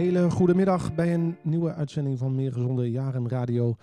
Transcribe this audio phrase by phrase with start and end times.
[0.00, 3.76] Hele goede middag bij een nieuwe uitzending van Meer Gezonde Jaren Radio.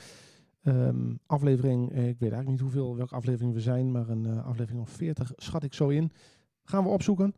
[0.63, 4.45] Ehm, aflevering, eh, ik weet eigenlijk niet hoeveel, welke aflevering we zijn, maar een eh,
[4.45, 6.11] aflevering of 40 schat ik zo in.
[6.63, 7.35] Gaan we opzoeken.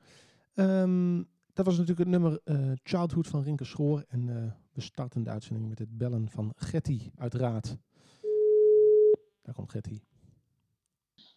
[0.53, 1.23] Ehm,
[1.53, 4.03] dat was natuurlijk het nummer eh, Childhood van Rinke Schoor.
[4.07, 4.25] En
[4.73, 7.78] we starten de uitzending met het bellen van Getty, uiteraard.
[9.41, 10.00] Daar komt Getty.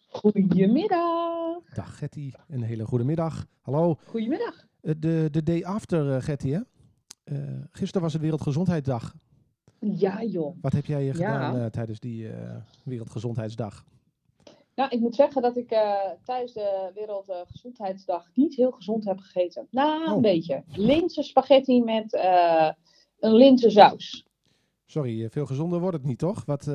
[0.07, 1.63] Goedemiddag.
[1.73, 3.45] Dag Getty, een hele goede middag.
[3.61, 3.97] Hallo.
[4.05, 4.67] Goedemiddag.
[4.81, 6.59] De, de day after, Getty, hè?
[7.23, 7.37] Eh,
[7.71, 9.13] gisteren was het Wereldgezondheidsdag.
[9.79, 10.57] Ja, joh.
[10.61, 12.27] Wat heb jij eh, gedaan eh, tijdens die
[12.83, 13.83] Wereldgezondheidsdag?
[14.75, 15.67] Nou, ik moet zeggen dat ik
[16.23, 19.67] tijdens de Wereldgezondheidsdag niet heel gezond heb gegeten.
[19.71, 20.15] Nou, Oh.
[20.15, 20.63] een beetje.
[20.67, 22.13] Linzen spaghetti met
[23.19, 24.25] een linzensaus.
[24.85, 26.45] Sorry, eh, veel gezonder wordt het niet, toch?
[26.45, 26.65] Wat,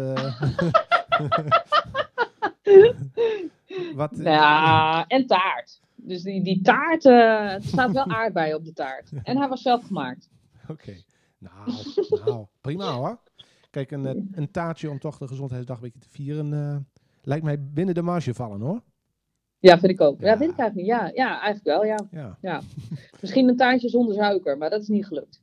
[3.95, 5.81] wat, Ja, en taart.
[5.95, 9.11] Dus die, die taart, er staat wel aardbeien op de taart.
[9.23, 10.29] En hij was zelf gemaakt.
[10.73, 10.95] Oké.
[11.39, 11.71] Nou,
[12.25, 13.19] nou, prima hoor.
[13.71, 16.77] Kijk, een, eh, een taartje om toch de Gezondheidsdag een beetje te vieren, eh,
[17.23, 18.83] lijkt mij binnen de marge vallen hoor.
[19.59, 20.21] Ja, vind ik ook.
[20.21, 20.37] Ja, Ja.
[20.37, 20.99] vind ik eigenlijk niet.
[20.99, 22.37] Ja, ja eigenlijk wel, ja.
[22.41, 22.63] Ja,
[23.21, 25.43] Misschien een taartje zonder suiker, maar dat is niet gelukt.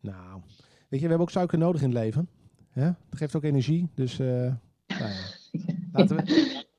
[0.00, 0.40] nou.
[0.88, 2.28] Weet je, we hebben ook suiker nodig in het leven.
[2.70, 2.84] Hè?
[2.84, 4.54] Het geeft ook energie, dus eh, nou
[4.86, 5.14] ja.
[5.92, 6.22] Laten we...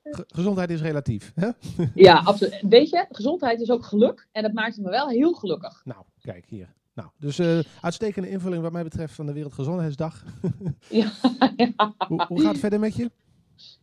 [0.03, 1.32] Ge- gezondheid is relatief.
[1.36, 1.50] Hè?
[1.96, 2.62] Ja, absoluut.
[2.70, 4.28] Weet je, gezondheid is ook geluk.
[4.32, 5.82] En dat maakt me wel heel gelukkig.
[5.86, 6.74] Nou, kijk hier.
[6.94, 10.24] Nou, dus eh, uitstekende invulling wat mij betreft van de Wereldgezondheidsdag.
[10.90, 11.12] Ja,
[11.56, 11.94] ja.
[12.07, 13.12] Hoe, hoe gaat het verder met je?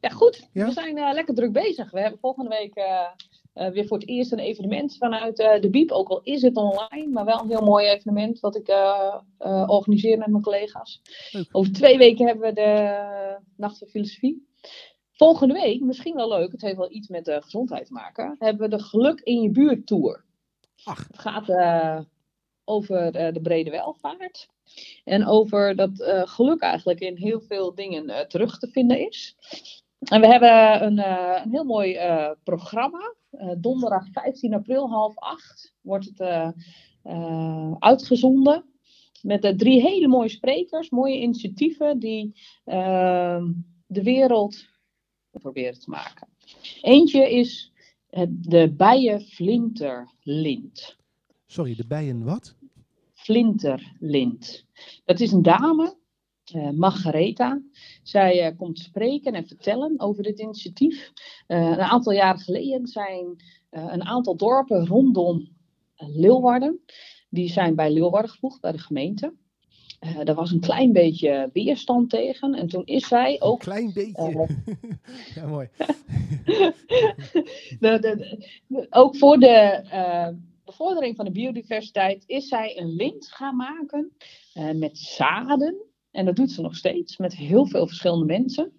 [0.00, 0.48] Ja, goed.
[0.52, 0.66] Ja?
[0.66, 1.90] We zijn eh, lekker druk bezig.
[1.90, 5.90] We hebben volgende week eh, weer voor het eerst een evenement vanuit de Biep.
[5.90, 8.68] Ook al is het online, maar wel een heel mooi evenement wat ik
[9.66, 11.00] organiseer met mijn collega's.
[11.30, 11.48] Leuk.
[11.52, 14.46] Over twee weken hebben we de Nacht van Filosofie.
[15.12, 18.70] Volgende week, misschien wel leuk, het heeft wel iets met de gezondheid te maken, hebben
[18.70, 20.24] we de Geluk in je buurt tour.
[20.84, 21.06] Ach.
[21.06, 21.46] Het gaat
[22.68, 24.48] over eh, de brede welvaart.
[25.04, 29.36] En over dat eh, geluk eigenlijk in heel veel dingen eh, terug te vinden is.
[29.98, 30.98] En we hebben een,
[31.42, 31.98] een heel mooi
[32.44, 33.14] programma.
[33.58, 36.20] Donderdag 15 april, half acht, wordt het
[37.78, 38.64] uitgezonden.
[39.22, 43.44] Met drie hele mooie sprekers, mooie initiatieven die eh,
[43.86, 44.66] de wereld
[45.30, 46.28] proberen te maken.
[46.80, 47.72] Eentje is
[48.28, 50.96] de bijenflinterlint.
[51.46, 52.57] Sorry, de bijen wat?
[53.28, 54.64] Flinterlint.
[55.04, 55.96] Dat is een dame,
[56.52, 57.62] eh, Margaretha.
[58.02, 61.12] Zij eh, komt spreken en vertellen over dit initiatief.
[61.46, 65.48] Eh, een aantal jaren geleden zijn een aantal dorpen rondom
[65.96, 66.80] Leeuwarden.
[67.30, 69.34] Die zijn bij Leeuwarden gevoegd, bij de gemeente.
[69.98, 72.54] Eh daar was een klein beetje weerstand tegen.
[72.54, 74.46] En toen is zij Een ook klein beetje.
[75.34, 75.68] Ja, mooi.
[77.80, 78.38] de, de,
[78.68, 79.82] de- ook voor de
[80.68, 84.12] bevordering van de biodiversiteit is zij een lint gaan maken
[84.52, 85.76] eh, met zaden.
[86.10, 88.72] En dat doet ze nog steeds met heel veel verschillende mensen.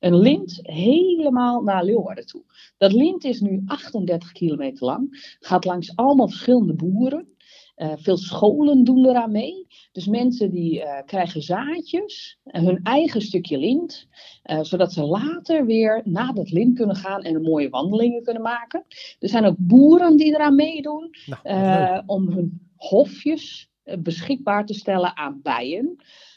[0.00, 2.44] Een lint helemaal naar Leeuwarden toe.
[2.76, 5.36] Dat lint is nu 38 kilometer lang.
[5.40, 7.36] Gaat langs allemaal verschillende boeren.
[7.76, 9.66] Eh, veel scholen doen eraan mee.
[9.92, 14.08] Dus mensen die eh, krijgen zaadjes, en hun eigen stukje lint.
[14.42, 18.84] Eh, zodat ze later weer naar dat lint kunnen gaan en mooie wandelingen kunnen maken.
[19.18, 24.74] Er zijn ook boeren die eraan meedoen Nou, eh, om hun hofjes eh, beschikbaar te
[24.74, 25.96] stellen aan bijen.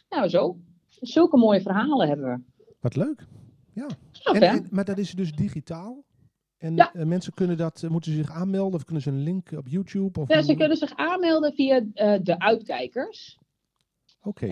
[0.09, 0.57] Nou, zo.
[0.87, 2.63] Zulke mooie verhalen hebben we.
[2.79, 3.25] Wat leuk.
[3.73, 3.87] Ja.
[4.23, 6.03] En- maar dat is dus digitaal?
[6.59, 6.93] En Ja.
[6.93, 9.67] eh, mensen kunnen dat, eh, moeten ze zich aanmelden of kunnen ze een link op
[9.67, 10.19] YouTube?
[10.19, 13.37] Of Ja, ze kunnen zich aanmelden via eh, de uitkijkers.nl.
[14.21, 14.47] Oké.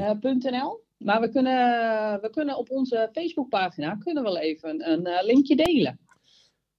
[0.98, 1.56] maar we kunnen,
[2.22, 6.00] we kunnen op onze Facebookpagina kunnen we wel even een linkje delen.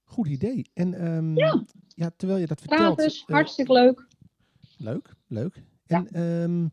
[0.03, 0.69] Goed idee.
[0.73, 1.63] En ehm, Ja.
[1.87, 2.81] ja, terwijl je dat vertelt.
[2.99, 4.07] Gratis, eh, hartstikke leuk.
[4.77, 5.63] Leuk, leuk.
[5.85, 6.05] Ja.
[6.05, 6.07] En
[6.43, 6.67] ehm,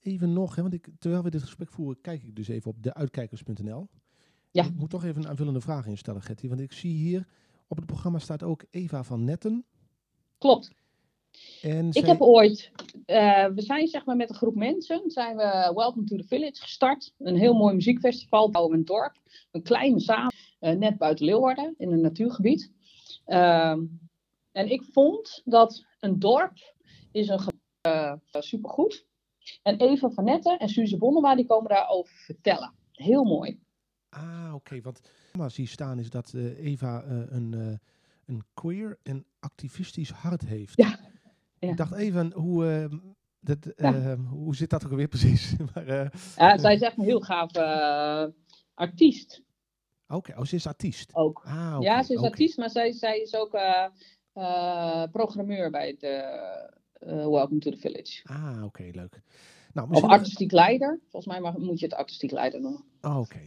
[0.00, 2.82] even nog, hè, want ik, terwijl we dit gesprek voeren, kijk ik dus even op
[2.82, 3.88] deuitkijkers.nl.
[4.50, 4.64] Ja.
[4.64, 6.48] Ik moet toch even een aanvullende vraag instellen, Getty.
[6.48, 7.26] Want ik zie hier,
[7.68, 9.64] op het programma staat ook Eva van Netten.
[10.38, 10.70] Klopt.
[11.62, 12.70] En Ik heb ooit,
[13.04, 16.62] eh, we zijn zeg maar met een groep mensen, zijn we Welcome to the Village
[16.62, 17.14] gestart.
[17.18, 19.16] Een heel mooi muziekfestival in een dorp.
[19.50, 22.72] Een kleine zaal, eh, net buiten Leeuwarden, in een natuurgebied.
[23.24, 23.84] Ehm,
[24.52, 26.74] en ik vond dat een dorp
[27.12, 27.40] is een
[27.80, 29.06] eh, supergoed.
[29.62, 32.74] En Eva van Netten en Suze Bonnema die komen daarover vertellen.
[32.92, 33.60] Heel mooi.
[34.08, 34.80] Ah, oké.
[34.80, 35.00] want
[35.32, 37.74] wat zie staan is dat eh, Eva eh, een, eh,
[38.26, 40.76] een queer en activistisch hart heeft.
[40.76, 40.98] Ja,
[41.58, 41.70] ja.
[41.70, 42.98] Ik dacht even, hoe, eh,
[43.40, 43.94] dat, Ja.
[43.94, 45.54] eh, hoe zit dat ook alweer precies?
[45.74, 45.86] maar,
[46.36, 47.52] Ja, zij is echt een heel gaaf
[48.74, 49.42] artiest
[50.08, 51.14] oké, oh, ze is artiest.
[51.14, 51.42] ook.
[51.44, 53.50] Ah, ja, ze is artiest, maar zij, zij is ook
[55.12, 58.22] programmeur bij eh, Welcome to the Village.
[58.24, 59.20] Ah, oké, leuk.
[59.72, 61.00] Nou, Of artistiek leider.
[61.08, 62.84] Volgens mij mag, moet je het artistiek leider noemen.
[63.00, 63.40] Oh, oké.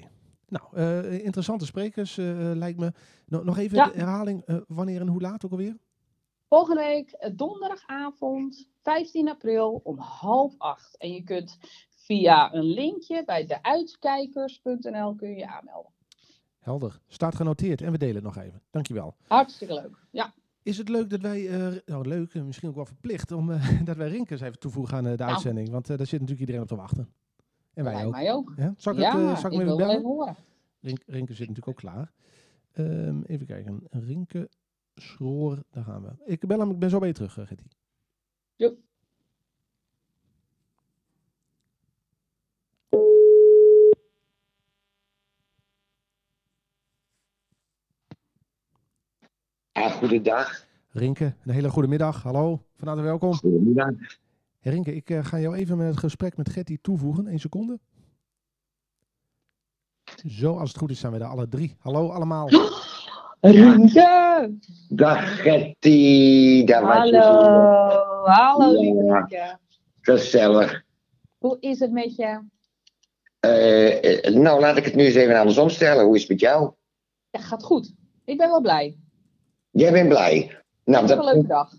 [0.50, 2.92] Nou, eh, interessante sprekers eh, lijkt me.
[3.26, 3.86] No- nog even Ja.
[3.86, 4.42] de herhaling.
[4.46, 5.78] eh, wanneer en hoe laat ook alweer?
[6.48, 10.98] Volgende week, eh, donderdagavond, 15 april om half acht.
[10.98, 11.58] En je kunt
[11.90, 15.92] via een linkje bij deuitkijkers.nl kun je aanmelden.
[16.60, 17.00] Helder.
[17.08, 18.62] Staat genoteerd en we delen het nog even.
[18.72, 19.16] Dankjewel.
[19.28, 20.06] Hartstikke leuk.
[20.12, 23.52] Ja, Is het leuk dat wij, eh, nou leuk, en misschien ook wel verplicht, om
[23.52, 25.32] eh, dat wij Rinkers even toevoegen aan eh, de Nou.
[25.32, 25.70] uitzending?
[25.70, 27.14] Want eh, daar zit natuurlijk iedereen op te wachten.
[27.80, 28.12] En wij ook.
[28.12, 28.54] mij ook.
[28.58, 28.74] Ja?
[28.78, 29.96] Zal ik, ja, het, eh, zal ik ik even bellen?
[29.96, 30.36] even horen.
[30.80, 32.12] Rink, Rinke zit natuurlijk ook klaar.
[32.72, 33.80] Ehm, even kijken.
[33.90, 34.50] Rinke
[34.96, 36.10] Schroor, daar gaan we.
[36.26, 37.64] Ik bel hem, ik ben zo bij je terug, eh, Getty.
[38.56, 38.76] Jo.
[49.72, 50.66] Ja, goedendag.
[50.90, 52.24] Rinke, een hele goede middag.
[52.24, 53.34] Hallo, van harte welkom.
[53.34, 53.92] Goedemiddag.
[54.60, 57.28] Hey, Rinke, ik eh, ga jou even met het gesprek met Getty toevoegen.
[57.28, 57.80] Eén seconde.
[60.28, 61.76] Zo, als het goed is zijn we er alle drie.
[61.80, 62.50] Hallo allemaal.
[63.42, 64.58] Rienke!
[64.90, 66.64] Dag Getty.
[66.64, 68.26] Daar was je Hallo!
[68.26, 69.60] Hallo, Ja.
[70.02, 70.84] Gezellig.
[71.38, 72.42] Hoe is het met je?
[73.40, 76.06] Eh, eh, nou, laat ik het nu eens even andersom stellen.
[76.06, 76.72] Hoe is het met jou?
[77.30, 77.94] Ja, gaat goed.
[78.26, 78.98] Ik ben wel blij.
[79.70, 80.62] Jij bent blij.
[80.84, 81.74] Nou, Het is een leuke dat, dag.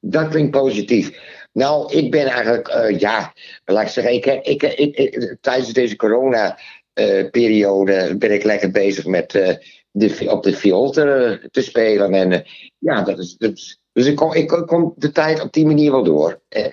[0.00, 1.36] dat klinkt positief.
[1.58, 3.32] Nou, ik ben eigenlijk, eh, ja,
[3.64, 9.34] laat ik zeggen, ik, ik, ik, ik- tijdens deze corona-periode ben ik lekker bezig met
[9.34, 9.54] eh,
[9.90, 12.12] de, op de viool te, te spelen.
[12.14, 12.40] En eh,
[12.78, 15.90] ja, dat is, dat is- dus ik kom, ik kom de tijd op die manier
[15.90, 16.40] wel door.
[16.48, 16.64] Eh,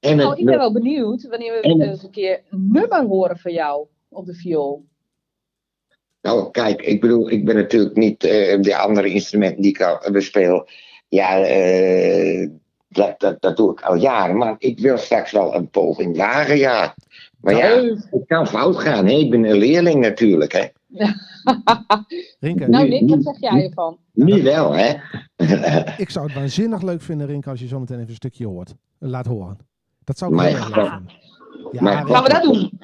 [0.00, 3.38] en Nou, ik ben wel benieuwd wanneer we En- eens een keer een nummer horen
[3.38, 4.84] van jou op de viool.
[6.20, 10.68] Nou, kijk, ik bedoel, ik ben natuurlijk niet eh, de andere instrumenten die ik bespeel.
[11.08, 12.48] Ja, eh,
[12.88, 14.36] dat, dat, dat doe ik al jaren.
[14.36, 16.94] Maar ik wil straks wel een poging wagen, ja.
[17.40, 19.06] Maar ja, het kan fout gaan.
[19.06, 19.12] Hè?
[19.12, 20.64] Ik ben een leerling natuurlijk, hè.
[22.40, 23.98] Rinke, nou, Nick, wat zeg jij ervan?
[24.12, 24.94] Nu wel, hè.
[26.04, 28.74] ik zou het waanzinnig leuk vinden, Rinke, als je zo meteen even een stukje hoort.
[28.98, 29.58] Laat horen.
[30.04, 30.64] Dat zou ik Maar heel ja.
[30.64, 31.12] erg leuk vinden.
[31.72, 32.06] Ja, Maar-.
[32.06, 32.78] Gaan we dat doen?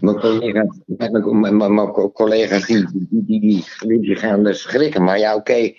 [0.00, 5.02] mijn collega's, mijn, mijn, mijn- mijn collega's die, die, die, die, die gaan dus schrikken.
[5.04, 5.72] Maar ja, oké.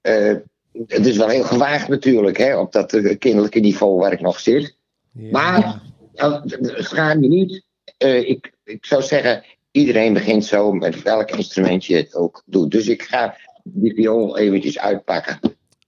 [0.00, 0.34] eh,
[0.72, 2.58] het is wel heel gewaagd natuurlijk, hè.
[2.58, 4.76] Op dat eh, kinderlijke niveau waar ik nog zit.
[5.12, 5.30] Ja.
[5.30, 5.90] Maar-
[6.76, 7.64] schaam je niet.
[7.96, 12.70] Eh, ik, ik zou zeggen, iedereen begint zo met welk instrument je het ook doet.
[12.70, 15.38] Dus ik ga die viool eventjes uitpakken.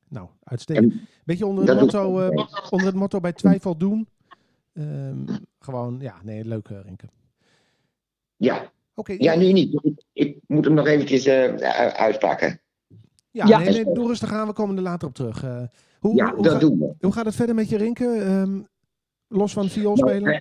[0.08, 0.94] Nou, uitstekend.
[1.24, 4.08] Beetje onder het, motto, eh, onder het motto bij twijfel doen.
[4.74, 5.24] Ehm,
[5.58, 7.06] gewoon, ja, nee, leuk, Rinke.
[8.36, 9.80] Ja, Oké, ja nu niet.
[9.82, 12.60] Ik, ik moet hem nog eventjes uitpakken.
[13.34, 13.58] Ja, Ja.
[13.58, 15.42] nee, nee, doe rustig aan, we komen er later op terug.
[15.44, 15.62] Eh,
[15.98, 16.94] hoe, Ja, hoe, dat ga- doen we.
[17.00, 18.06] hoe gaat het verder met je, Rinke?
[18.20, 18.60] Ehm,
[19.28, 20.32] los van viool Nou, spelen?
[20.32, 20.40] eh,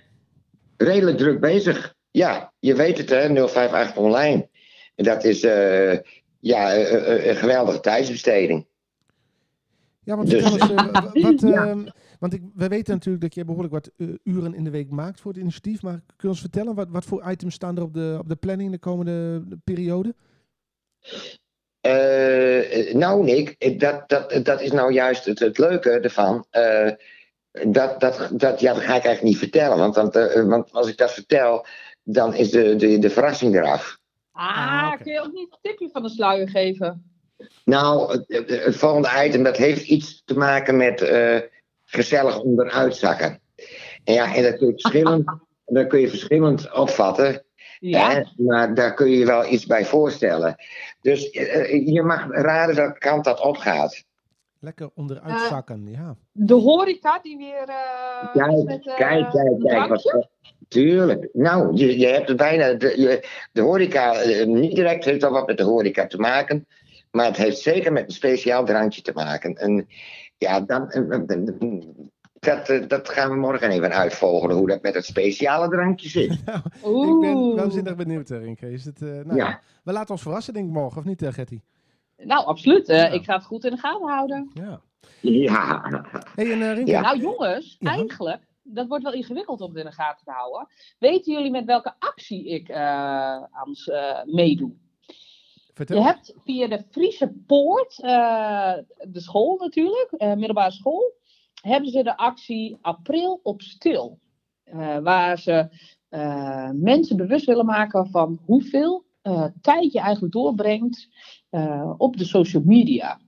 [0.76, 1.94] redelijk druk bezig.
[2.10, 4.48] Ja, je weet het hè, 058 online.
[4.94, 5.98] En dat is eh,
[6.40, 6.76] ja,
[7.28, 8.66] een geweldige tijdsbesteding.
[10.02, 10.58] Ja, want Dus- eens,
[11.26, 11.66] wat, Ja.
[11.66, 11.86] ehm,
[12.18, 13.90] want ik, we weten natuurlijk dat je behoorlijk wat
[14.22, 15.82] uren in de week maakt voor het initiatief.
[15.82, 18.36] Maar kun je ons vertellen, wat, wat voor items staan er op de, op de
[18.36, 20.14] planning de komende periode?
[21.84, 26.46] Eh, nou, Nick, dat, dat, dat is nou juist het, het leuke ervan.
[26.50, 26.90] Eh,
[27.66, 29.78] dat, dat, dat, ja, dat ga ik eigenlijk niet vertellen.
[29.78, 31.66] Want, want, eh, want als ik dat vertel,
[32.02, 33.98] dan is de, de, de verrassing eraf.
[34.32, 37.04] Ah, Ah, kun je ook niet een tipje van de sluier geven?
[37.64, 41.38] Nou, het, volgende item dat heeft iets te maken met eh,
[41.84, 43.40] gezellig onderuit zakken.
[44.04, 45.24] En ja, en dat kun je verschillend,
[45.64, 47.44] dat kun je verschillend opvatten.
[47.78, 48.10] Ja.
[48.10, 48.22] Hè?
[48.36, 50.54] Maar daar kun je je wel iets bij voorstellen.
[51.00, 54.04] Dus eh, je mag raden welke kant dat opgaat.
[54.60, 56.16] Lekker onderuit Eh, zakken, ja.
[56.32, 57.68] De horeca die weer.
[57.68, 59.88] eh, Kijk, met, eh, kijk, kijk, kijk.
[59.88, 60.28] Wat,
[60.68, 61.28] tuurlijk.
[61.32, 62.72] Nou, je, je hebt het bijna.
[62.72, 66.66] De, je- de horeca, eh, niet direct heeft al wat met de horeca te maken.
[67.10, 69.54] Maar het heeft zeker met een speciaal drankje te maken.
[69.54, 69.88] En
[70.38, 71.80] ja, dan, eh, eh,
[72.44, 74.56] dat, eh, dat gaan we morgen even uitvogelen.
[74.56, 76.30] Hoe dat met het speciale drankje zit.
[77.10, 78.70] Ik ben waanzinnig benieuwd, eh, Rinke.
[78.70, 79.60] Is het, eh, nou, Ja.
[79.84, 81.60] We laten ons verrassen, denk ik, morgen, of niet, Getty?
[82.16, 82.88] Nou, absoluut.
[82.88, 83.06] eh, Ja.
[83.08, 84.50] Ik ga het goed in de gaten houden.
[84.54, 84.80] Ja.
[85.20, 85.82] Ja.
[86.34, 87.00] hey, en Rinke, Ja.
[87.00, 87.90] Nou, jongens, Ja.
[87.90, 90.68] eigenlijk, dat wordt wel ingewikkeld om het in de gaten te houden.
[90.98, 92.76] Weten jullie met welke actie ik eh,
[93.36, 94.72] aan eh, meedoe?
[95.74, 95.96] vertel.
[95.96, 98.72] Je hebt via de Friese Poort, eh,
[99.08, 101.12] de school natuurlijk, eh, middelbare school,
[101.64, 104.18] hebben ze de actie April op Stil.
[104.64, 105.68] Eh, waar ze
[106.14, 111.08] eh, mensen bewust willen maken van hoeveel eh, tijd je eigenlijk doorbrengt
[111.50, 113.20] eh, op de social media.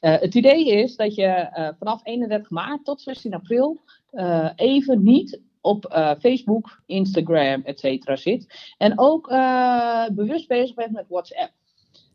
[0.00, 3.80] het idee is dat je vanaf 31 maart tot 16 april
[4.56, 5.84] even niet op
[6.20, 8.74] Facebook, Instagram, et cetera zit.
[8.78, 9.28] En ook
[10.14, 11.52] bewust bezig bent met WhatsApp.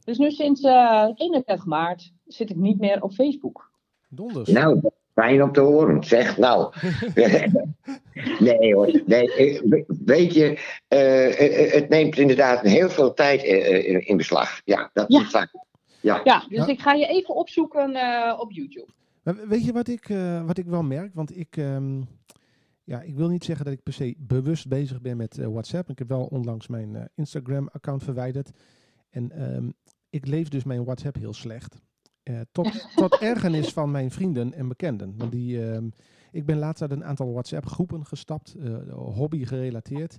[0.03, 3.72] Dus nu sinds 31 maart zit ik niet meer op Facebook.
[4.10, 4.50] Donders.
[4.50, 6.03] Nou, fijn om te horen.
[6.03, 6.74] Zeg nou.
[8.39, 9.01] nee hoor.
[9.06, 10.50] Nee, eh, weet je,
[10.89, 14.62] uh, het neemt inderdaad heel veel tijd in, in beslag.
[14.65, 15.22] Ja, dat ja.
[15.22, 15.51] is vaak.
[16.01, 16.22] Ja.
[16.24, 18.88] ja, dus ik ga je even opzoeken uh, op YouTube.
[19.24, 21.13] Maar weet je wat ik, uh, wat ik wel merk?
[21.13, 22.08] Want ik, um,
[22.84, 25.89] ja, ik wil niet zeggen dat ik per se bewust bezig ben met uh, WhatsApp.
[25.89, 28.51] Ik heb wel onlangs mijn Instagram-account verwijderd.
[29.10, 29.74] En um,
[30.10, 31.82] ik leef dus mijn WhatsApp heel slecht.
[32.24, 35.13] Uh, tot, tot ergernis van mijn vrienden en bekenden.
[35.18, 35.78] Want die, uh,
[36.32, 40.18] ik ben laatst uit een aantal WhatsApp-groepen gestapt, uh, hobby gerelateerd.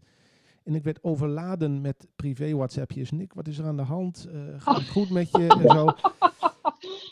[0.65, 3.11] En ik werd overladen met privé WhatsAppjes.
[3.11, 4.29] Nick, wat is er aan de hand?
[4.57, 5.47] gaat het goed met je?
[5.47, 5.95] En zo.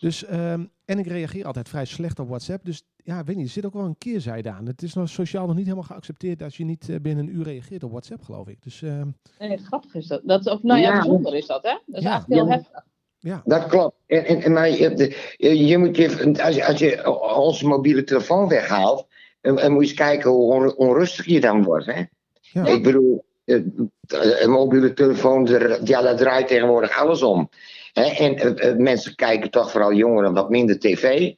[0.01, 2.65] Dus, um, en ik reageer altijd vrij slecht op WhatsApp.
[2.65, 4.67] Dus ja, weet niet, er zit ook wel een keerzijde aan.
[4.67, 7.83] Het is nog sociaal nog niet helemaal geaccepteerd als je niet binnen een uur reageert
[7.83, 8.63] op WhatsApp, geloof ik.
[8.63, 9.03] Dus, uh,
[9.39, 10.21] nee, grappig is dat.
[10.25, 11.79] dat of, nou ja, ja, bijzonder is dat, hè?
[11.87, 12.17] Dat is ja.
[12.17, 12.51] echt heel ja.
[12.51, 12.89] heftig.
[13.21, 13.43] Ja.
[13.45, 13.97] Dat klopt.
[14.07, 18.49] En, en, en maar je, je, moet je, als, je, als je onze mobiele telefoon
[18.49, 19.07] weghaalt,
[19.41, 21.87] en, en moet je eens kijken hoe onrustig je dan wordt.
[21.87, 22.03] Hè?
[22.41, 22.67] Ja.
[22.67, 25.47] Ik bedoel, een mobiele telefoon,
[25.85, 27.49] ja, daar draait tegenwoordig alles om.
[27.93, 28.03] Hè?
[28.03, 31.33] En uh, mensen kijken toch vooral jongeren wat minder tv.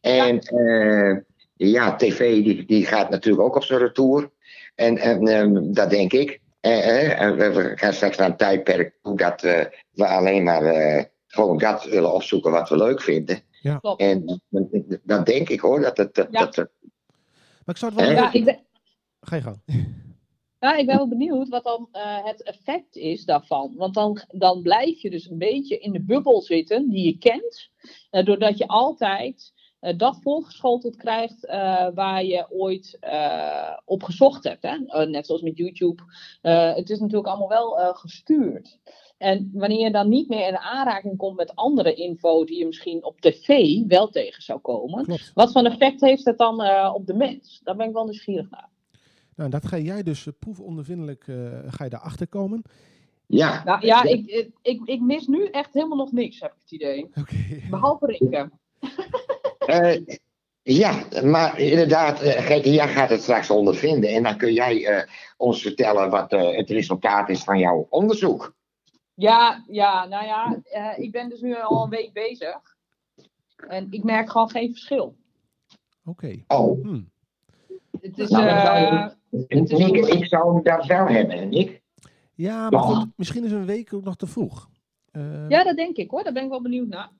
[0.00, 1.16] En ja, uh,
[1.56, 4.30] ja tv die, die gaat natuurlijk ook op zijn retour.
[4.74, 6.40] En, en um, dat denk ik.
[6.60, 9.40] We gaan straks naar een tijdperk hoe dat
[9.92, 10.62] we alleen maar
[11.28, 13.42] gewoon dat willen opzoeken wat we leuk vinden.
[13.60, 13.80] Ja.
[13.96, 14.42] En
[15.02, 15.80] dat denk ik hoor.
[15.80, 16.44] Dat het, dat, ja.
[16.44, 16.56] dat,
[17.68, 18.10] maar ik zou het wel.
[18.10, 18.58] Ja, ik ben...
[19.20, 19.62] Ga je gang.
[20.60, 23.74] Ja, ik ben wel benieuwd wat dan uh, het effect is daarvan.
[23.76, 27.70] Want dan, dan blijf je dus een beetje in de bubbel zitten die je kent.
[28.10, 31.46] Uh, doordat je altijd uh, dat volgeschoteld krijgt
[31.94, 32.98] waar je ooit
[33.84, 34.62] op gezocht hebt.
[34.62, 35.06] Hè?
[35.06, 36.02] net zoals met YouTube.
[36.40, 38.78] het is natuurlijk allemaal wel gestuurd.
[39.18, 43.04] En wanneer je dan niet meer in aanraking komt met andere info die je misschien
[43.04, 45.30] op tv wel tegen zou komen, Klopt.
[45.34, 47.60] wat voor effect heeft het dan uh, op de mens?
[47.64, 48.68] Daar ben ik wel nieuwsgierig naar.
[49.36, 52.62] Nou, dat ga jij dus uh, proefondervindelijk uh, ga je daarachter komen.
[53.26, 53.64] Ja.
[53.64, 57.10] Nou ja, ik, ik, ik mis nu echt helemaal nog niks, heb ik het idee.
[57.14, 57.62] Okay.
[57.70, 58.50] Behalve Rinke.
[60.82, 64.10] ja, maar inderdaad, Gertie, jij gaat het straks ondervinden.
[64.10, 65.06] En dan kun jij
[65.36, 68.56] ons vertellen wat het resultaat is van jouw onderzoek.
[69.18, 72.76] Ja, ja, nou ja, uh, ik ben dus nu al een week bezig.
[73.68, 75.16] En ik merk gewoon geen verschil.
[76.04, 76.10] Oké.
[76.10, 76.44] Okay.
[76.46, 76.82] Oh.
[76.82, 77.10] Hmm.
[78.00, 79.08] Het is, nou, uh,
[79.48, 79.78] het is...
[79.78, 81.82] Nick, ik zou dat wel hebben, Nick.
[82.34, 84.68] Ja, maar goed, misschien is een week ook nog te vroeg.
[85.12, 86.22] Uh, ja, dat denk ik hoor.
[86.22, 87.10] Daar ben ik wel benieuwd naar.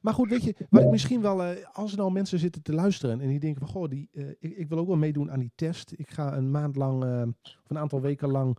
[0.00, 3.20] maar goed, weet je, wat ik misschien wel, als er nou mensen zitten te luisteren
[3.20, 4.08] en die denken van, goh, die,
[4.38, 5.92] ik, ik, wil ook wel meedoen aan die test.
[5.96, 7.02] Ik ga een maand lang,
[7.42, 8.58] of een aantal weken lang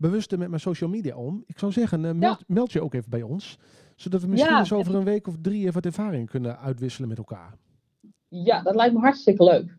[0.00, 1.44] bewuster met mijn social media om.
[1.46, 2.44] Ik zou zeggen, uh, meld, ja.
[2.46, 3.58] meld, je ook even bij ons.
[3.96, 7.08] Zodat we misschien ja, eens over een week of drie even wat ervaring kunnen uitwisselen
[7.08, 7.54] met elkaar.
[8.28, 9.78] Ja, dat lijkt me hartstikke leuk.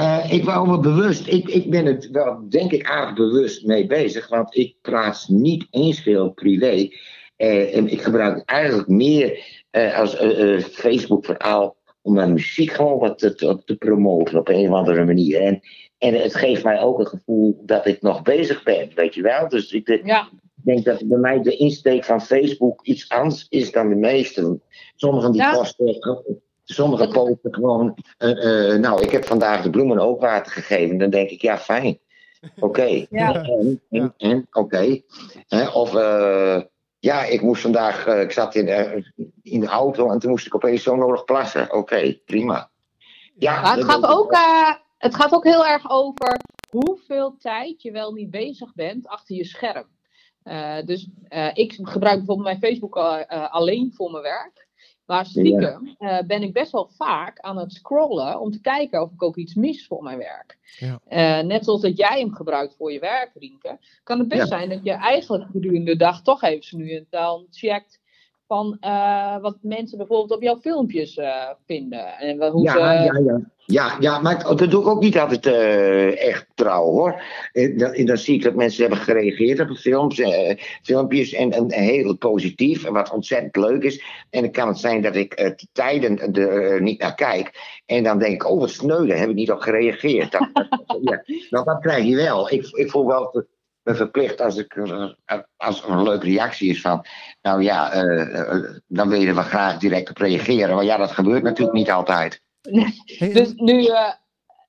[0.00, 3.86] Uh, ik wou me bewust, ik, ik ben het wel denk ik aardig bewust mee
[3.86, 6.88] bezig, want ik plaats niet eens veel privé.
[7.36, 9.44] Uh, en ik gebruik eigenlijk meer
[9.96, 10.14] als
[10.70, 15.04] Facebook verhaal om mijn muziek gewoon wat te, te, te, promoten op een of andere
[15.04, 15.40] manier.
[15.40, 15.60] En,
[16.00, 19.48] en het geeft mij ook een gevoel dat ik nog bezig ben, weet je wel.
[19.48, 20.28] Dus ik de, ja.
[20.54, 24.58] denk dat bij mij de insteek van Facebook iets anders is dan de meeste.
[24.96, 25.52] Sommigen die Ja.
[25.52, 25.98] kosten,
[26.64, 30.98] sommige posten gewoon, eh, eh, nou ik heb vandaag de bloemen ook water gegeven.
[30.98, 31.98] Dan denk ik, ja fijn,
[32.58, 33.06] oké.
[33.10, 33.42] Ja.
[33.42, 35.00] En, en, en oké.
[35.74, 35.94] Of...
[35.94, 36.60] eh,
[37.00, 39.04] ja, ik moest vandaag, uh, ik zat in, uh,
[39.42, 41.62] in de auto en toen moest ik opeens zo nodig plassen.
[41.62, 42.70] Oké, okay, prima.
[43.38, 46.36] Ja, Maar het, gaat ook, uh, het gaat ook heel erg over
[46.70, 49.86] hoeveel tijd je wel niet bezig bent achter je scherm.
[50.84, 51.08] dus
[51.52, 52.96] ik gebruik bijvoorbeeld mijn Facebook
[53.50, 54.68] alleen voor mijn werk.
[55.06, 56.24] Maar stiekem ja.
[56.26, 59.54] ben ik best wel vaak aan het scrollen om te kijken of ik ook iets
[59.54, 60.58] mis voor mijn werk.
[60.78, 61.42] Ja.
[61.42, 64.46] net zoals dat jij hem gebruikt voor je werk, Rienke, kan het best Ja.
[64.46, 68.00] zijn dat je eigenlijk gedurende de dag toch even nu en dan checkt
[68.50, 72.06] van eh, wat mensen bijvoorbeeld op jouw filmpjes eh, vinden.
[72.18, 73.40] En hoe ja, ze, ja, ja.
[73.64, 77.22] Ja, ja, maar dat doe ik ook niet altijd eh, echt trouw hoor.
[77.76, 80.22] Dan, dan zie ik dat mensen hebben gereageerd op de films,
[80.82, 84.04] filmpjes en, en heel positief, wat ontzettend leuk is.
[84.30, 87.50] En dan kan het zijn dat ik tijden er niet naar kijk.
[87.86, 90.32] En dan denk ik, oh wat sneu, daar heb ik niet op gereageerd.
[90.32, 92.50] Dat, dat, ja, nou, dat krijg je wel.
[92.52, 93.46] Ik, ik voel wel
[93.82, 97.04] me verplicht als, ik, eh, als er een leuke reactie is van,
[97.42, 100.74] nou ja, eh, eh, dan wil je er wel graag direct op reageren.
[100.74, 102.42] Maar ja, dat gebeurt natuurlijk niet altijd.
[103.18, 104.12] Dus nu, eh,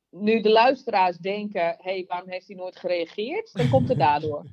[0.09, 3.49] nu de luisteraars denken, hé, hey, waarom heeft hij nooit gereageerd?
[3.53, 4.45] Dan komt het daardoor.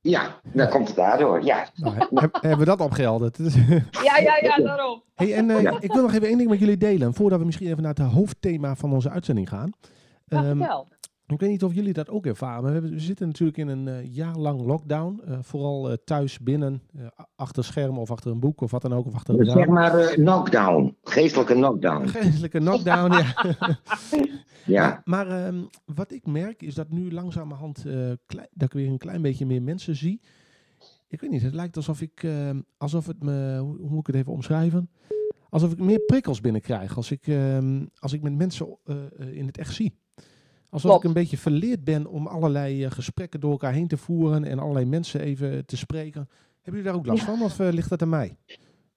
[0.00, 1.66] Ja, dan komt het daardoor, ja.
[1.74, 3.38] nou, he- heb- hebben we dat opgehelderd?
[4.04, 5.02] Ja, ja, ja, daarom.
[5.14, 5.76] hey, en eh, Ja.
[5.80, 7.14] ik wil nog even één ding met jullie delen.
[7.14, 9.72] Voordat we misschien even naar het hoofdthema van onze uitzending gaan.
[10.24, 10.88] Ja, vertel.
[11.26, 12.62] Ik weet niet of jullie dat ook ervaren.
[12.62, 15.20] maar We, zitten natuurlijk in een eh, jaar lang lockdown.
[15.26, 16.82] eh, vooral eh, thuis, binnen,
[17.36, 19.06] achter scherm of achter een boek of wat dan ook.
[19.06, 19.72] Of achter een Zeg raam.
[19.74, 22.06] maar knockdown, geestelijke knockdown.
[22.06, 23.34] Geestelijke knockdown, ja.
[24.66, 25.62] Ja, Maar ehm,
[25.94, 27.92] wat ik merk is dat nu langzamerhand eh,
[28.26, 30.20] klei- dat ik weer een klein beetje meer mensen zie.
[31.08, 34.06] Ik weet niet, het lijkt alsof ik, ehm, alsof het me, hoe, hoe moet ik
[34.06, 34.90] het even omschrijven?
[35.48, 38.78] Alsof ik meer prikkels binnenkrijg als ik, ehm, als ik met mensen
[39.32, 40.00] in het echt zie.
[40.72, 41.04] Alsof Klopt.
[41.04, 44.58] ik een beetje verleerd ben om allerlei eh, gesprekken door elkaar heen te voeren en
[44.58, 46.28] allerlei mensen even te spreken.
[46.62, 47.26] Hebben jullie daar ook last Ja.
[47.36, 48.36] van of eh, ligt dat aan mij?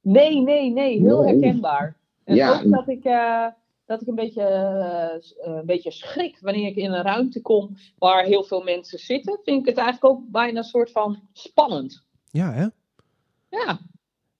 [0.01, 1.31] Nee, nee, nee, heel Nee.
[1.33, 1.97] herkenbaar.
[2.23, 2.53] En Ja.
[2.63, 3.45] ook dat ik, eh,
[3.85, 4.43] dat ik een beetje,
[5.41, 9.39] een beetje schrik wanneer ik in een ruimte kom waar heel veel mensen zitten.
[9.43, 12.03] Vind ik het eigenlijk ook bijna een soort van spannend.
[12.29, 12.65] Ja, hè?
[13.49, 13.79] Ja,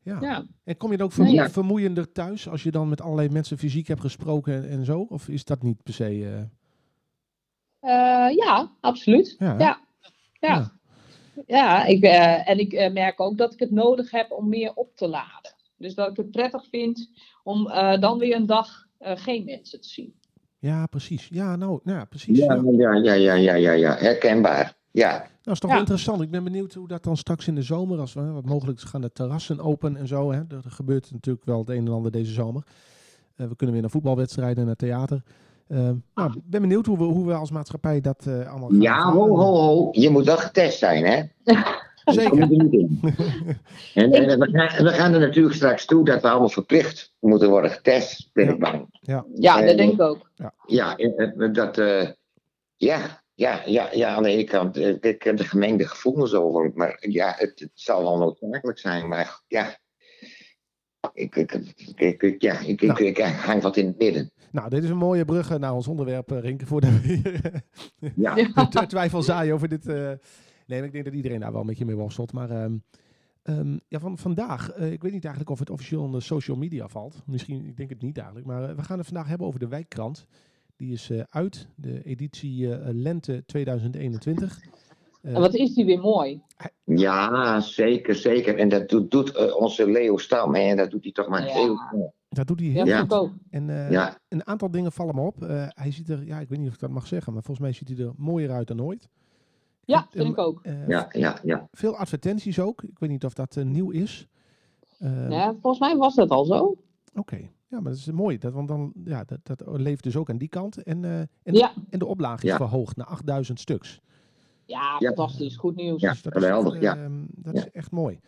[0.03, 0.17] Ja.
[0.21, 0.45] ja.
[0.63, 1.49] En kom je dan ook vermo- Ja.
[1.49, 5.05] vermoeiender thuis als je dan met allerlei mensen fysiek hebt gesproken en, en zo?
[5.09, 6.47] Of is dat niet per se...
[7.85, 9.35] eh, ja, absoluut.
[9.39, 9.55] Ja?
[9.59, 9.79] Ja,
[10.39, 10.71] ja.
[11.47, 11.85] ja.
[11.85, 14.95] ik, eh, en ik eh, merk ook dat ik het nodig heb om meer op
[14.95, 15.53] te laden.
[15.77, 17.09] Dus dat ik het prettig vind
[17.43, 20.13] om eh, dan weer een dag eh, geen mensen te zien.
[20.59, 21.27] Ja, precies.
[21.31, 22.37] Ja, nou, nou ja, precies.
[22.37, 22.61] Ja.
[22.77, 24.73] ja, ja, ja, ja, ja, ja, herkenbaar.
[24.91, 25.75] Ja, Nou, is toch Ja.
[25.75, 26.21] wel interessant.
[26.21, 29.01] Ik ben benieuwd hoe dat dan straks in de zomer, als we wat mogelijk gaan
[29.01, 30.31] de terrassen open en zo.
[30.31, 30.37] Hè.
[30.39, 32.63] Er gebeurt natuurlijk wel het een en ander deze zomer.
[33.35, 35.21] Eh, we kunnen weer naar voetbalwedstrijden, naar theater.
[35.67, 38.81] Eh, nou, ik ben benieuwd hoe we, hoe we als maatschappij dat eh, allemaal gaan
[38.81, 39.87] ja ho, ho, ho.
[39.91, 41.23] Je moet wel getest zijn, hè?
[42.05, 42.39] Zeker.
[42.41, 42.99] er niet in.
[43.93, 47.49] En, en we, gaan, we gaan er natuurlijk straks toe dat we allemaal verplicht moeten
[47.49, 48.87] worden getest, ben ik bang.
[49.33, 50.29] Ja, Eh, dat denk ik ook.
[50.65, 52.09] Ja, eh, eh, dat, eh,
[52.75, 56.71] ja, ja, ja, ja, aan de ene kant, eh, ik heb er gemengde gevoelens over,
[56.73, 59.77] maar ja, het, het zal wel noodzakelijk zijn, maar ja,
[61.13, 61.51] ik, ik,
[61.95, 64.31] ik, ik- ja, ik, ik, ik hang wat in het midden.
[64.55, 67.63] Nou, dit is een mooie brug eh, naar ons onderwerp, eh, Rinke, voordat we hier
[68.15, 68.67] Ja, Ja.
[68.67, 69.87] tw- twijfel zaaien over dit.
[69.87, 70.11] eh,
[70.67, 72.33] Nee, ik denk dat iedereen daar wel een beetje mee worstelt.
[72.33, 72.77] Maar ehm,
[73.43, 76.87] ehm, ja, van vandaag, eh, ik weet niet eigenlijk of het officieel onder social media
[76.87, 77.21] valt.
[77.25, 78.47] Misschien, ik denk het niet eigenlijk.
[78.47, 80.25] Maar we gaan het vandaag hebben over de wijkkrant.
[80.75, 84.59] Die is eh, uit, de editie eh, Lente 2021.
[85.21, 86.41] Eh, En wat is die weer mooi.
[86.83, 88.57] ja zeker, zeker.
[88.57, 91.53] En dat doet, doet onze Leo Stam, hè, en dat doet hij toch maar Ja.
[91.53, 92.09] heel goed.
[92.35, 92.95] Dat doet hij Ja, heel
[93.25, 93.31] Ja.
[93.49, 95.43] En eh, Ja, een aantal dingen vallen me op.
[95.43, 97.65] Eh, hij ziet er, ja, ik weet niet of ik dat mag zeggen, maar volgens
[97.67, 99.09] mij ziet hij er mooier uit dan ooit.
[99.85, 100.59] Ja, En, vind ik ook.
[100.63, 101.67] eh, ja, ja, ja.
[101.71, 102.83] Veel advertenties ook.
[102.83, 104.27] Ik weet niet of dat nieuw is.
[105.29, 106.75] Ja, volgens mij was dat al zo.
[107.13, 107.35] Oké,
[107.67, 108.37] ja, maar dat is mooi.
[108.37, 110.83] Dat, want dan, ja, dat, dat leeft dus ook aan die kant.
[110.83, 112.57] En, en, Ja, en de oplage is Ja.
[112.57, 114.01] verhoogd naar 8000 stuks.
[114.65, 115.07] ja, Ja.
[115.07, 115.55] fantastisch.
[115.55, 116.01] Goed nieuws.
[116.01, 116.11] Ja.
[116.11, 117.03] Dus dat geweldig, is echt, ja.
[117.03, 117.59] ehm, dat Ja.
[117.65, 118.19] is echt mooi.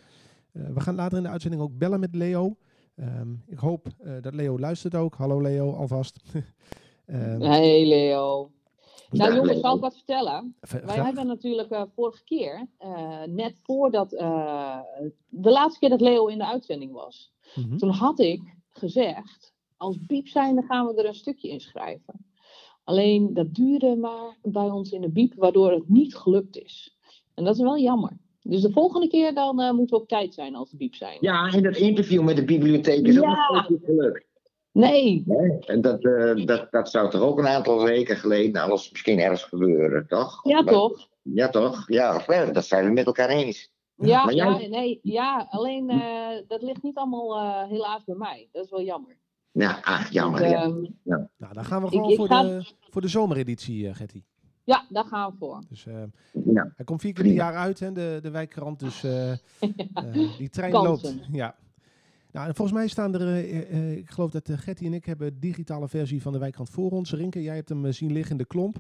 [0.52, 2.58] We gaan later in de uitzending ook bellen met Leo.
[2.98, 5.16] Ehm, ik hoop eh, dat Leo luistert ook.
[5.16, 6.20] Hallo Leo, alvast.
[7.06, 8.52] Ehm, Hey Leo.
[9.10, 10.56] Nou Ja, jongens, zal ik wat vertellen?
[10.86, 14.80] Wij hebben natuurlijk eh, vorige keer, eh, net voordat, eh,
[15.30, 17.78] de laatste keer dat Leo in de uitzending was, Mhm.
[17.78, 22.26] toen had ik gezegd, als biep zijnde gaan we er een stukje in schrijven.
[22.84, 26.98] Alleen dat duurde maar bij ons in de biep, waardoor het niet gelukt is.
[27.34, 28.18] En dat is wel jammer.
[28.50, 31.18] Dus de volgende keer dan eh, moeten we op tijd zijn als de biep zijn.
[31.20, 33.52] Ja, en dat interview met de bibliotheek is ook Ja.
[33.52, 34.26] nog niet gelukt.
[34.72, 35.24] Nee.
[35.66, 39.44] En dat, eh, dat, dat zou toch ook een aantal weken geleden alles misschien ergens
[39.44, 40.40] gebeuren, toch?
[40.44, 41.08] ja Maar- toch?
[41.22, 41.84] Ja, toch?
[41.88, 43.72] Ja, dat zijn we met elkaar eens.
[43.96, 48.16] Ja, Maar ja, jij- nee, ja alleen eh, dat ligt niet allemaal eh, helaas bij
[48.16, 48.50] mij.
[48.52, 49.18] Dat is wel jammer.
[49.52, 50.40] Ja, ach, jammer.
[50.40, 50.62] Dus, ja.
[50.64, 54.22] ehm, Nou, dan gaan we gewoon ik voor, ga- de, voor de zomereditie, eh Getty.
[54.68, 55.62] Ja, daar gaan we voor.
[55.70, 55.94] Dus, eh,
[56.54, 56.72] Ja.
[56.76, 58.80] hij komt vier keer per jaar uit, hè, de, de wijkkrant.
[58.80, 59.38] Dus eh, eh,
[60.38, 61.18] die trein loopt.
[61.32, 61.56] Ja.
[62.32, 65.06] Nou, en volgens mij staan er, eh, eh, ik geloof dat uh, Getty en ik
[65.06, 67.14] hebben een digitale versie van de wijkkrant voor ons.
[67.14, 68.76] Rinke, jij hebt hem zien liggen in de klomp.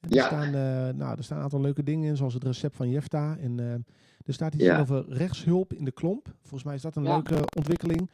[0.00, 0.26] En er, Ja.
[0.26, 3.36] staan, eh, nou, er staan een aantal leuke dingen in, zoals het recept van Jefta.
[3.36, 3.72] En eh,
[4.26, 4.80] er staat iets Ja.
[4.80, 6.34] over rechtshulp in de klomp.
[6.40, 7.12] Volgens mij is dat een Ja.
[7.12, 8.10] leuke ontwikkeling.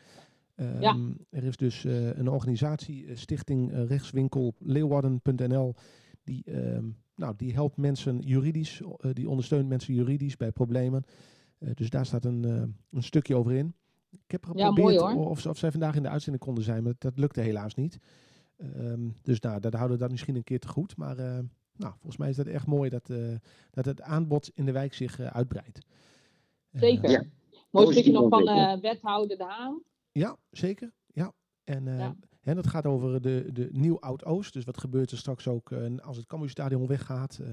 [0.55, 0.96] Ehm, Ja.
[1.31, 5.75] Er is dus eh, een organisatie, Stichting Rechtswinkel Leeuwarden.nl,
[6.30, 11.04] die, ehm, nou, die helpt mensen juridisch, eh, die ondersteunt mensen juridisch bij problemen.
[11.58, 13.74] Eh, dus daar staat een, eh, een stukje over in.
[14.10, 16.94] Ik heb Ja, geprobeerd mooi, of, of zij vandaag in de uitzending konden zijn, maar
[16.98, 17.98] dat lukte helaas niet.
[18.56, 20.96] Ehm, dus nou, dat houden we dat misschien een keer te goed.
[20.96, 21.38] Maar eh,
[21.76, 23.34] nou, volgens mij is dat echt mooi dat, eh,
[23.70, 25.80] dat het aanbod in de wijk zich uitbreidt.
[26.72, 27.10] Zeker.
[27.10, 27.24] Ja.
[27.70, 29.82] Mooi stukje nog van eh, wethouder De Haan.
[30.12, 30.92] Ja, zeker.
[31.06, 31.32] Ja.
[31.64, 32.16] En eh, Ja.
[32.40, 34.53] Hè, dat gaat over de, de Nieuw-Oud-Oost.
[34.53, 37.38] Dus wat gebeurt er straks ook eh, als het Cambuurstadion weggaat.
[37.38, 37.48] Eh,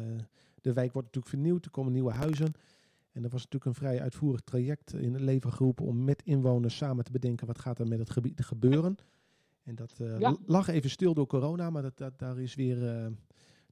[0.62, 2.52] de wijk wordt natuurlijk vernieuwd, er komen nieuwe huizen.
[3.12, 6.78] En er was natuurlijk een vrij uitvoerig traject in het leven geroepen om met inwoners
[6.78, 8.96] samen te bedenken wat gaat er met het gebied gebeuren.
[9.64, 10.36] En dat eh, Ja.
[10.46, 12.78] lag even stil door corona, maar dat, dat, daar is weer,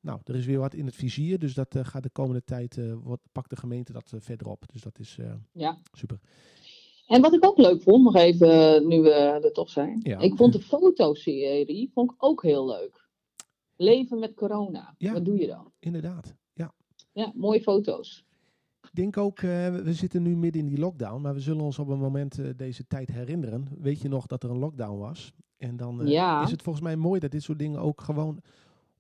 [0.01, 1.39] nou, er is weer wat in het vizier.
[1.39, 4.63] Dus dat gaat de komende tijd, wat, pakt de gemeente dat verder op.
[4.71, 5.17] Dus dat is
[5.51, 5.78] Ja.
[5.91, 6.19] super.
[7.07, 9.99] En wat ik ook leuk vond, nog even eh, nu we er toch zijn.
[10.03, 10.19] Ja.
[10.19, 13.07] Ik vond de fotoserie vond ik ook heel leuk.
[13.75, 14.95] Leven met corona.
[14.97, 15.13] Ja.
[15.13, 15.71] Wat doe je dan?
[15.79, 16.35] Inderdaad.
[16.53, 16.73] Ja.
[17.11, 18.25] Ja, mooie foto's.
[18.81, 21.79] Ik denk ook, eh, we zitten nu midden in die lockdown, maar we zullen ons
[21.79, 23.67] op een moment eh, deze tijd herinneren.
[23.79, 25.33] Weet je nog dat er een lockdown was?
[25.57, 26.43] En dan Ja.
[26.43, 28.41] is het volgens mij mooi dat dit soort dingen ook gewoon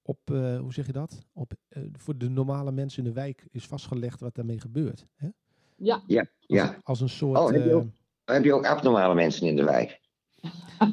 [0.01, 1.25] op, hoe zeg je dat?
[1.33, 1.53] Op,
[1.91, 5.05] voor de normale mensen in de wijk is vastgelegd wat daarmee gebeurt.
[5.15, 5.29] Hè?
[5.75, 6.79] Ja, Ja, ja.
[6.83, 7.37] Als een soort.
[7.39, 7.87] Oh, heb je eh, ook-
[8.25, 9.99] Heb je ook abnormale mensen in de wijk?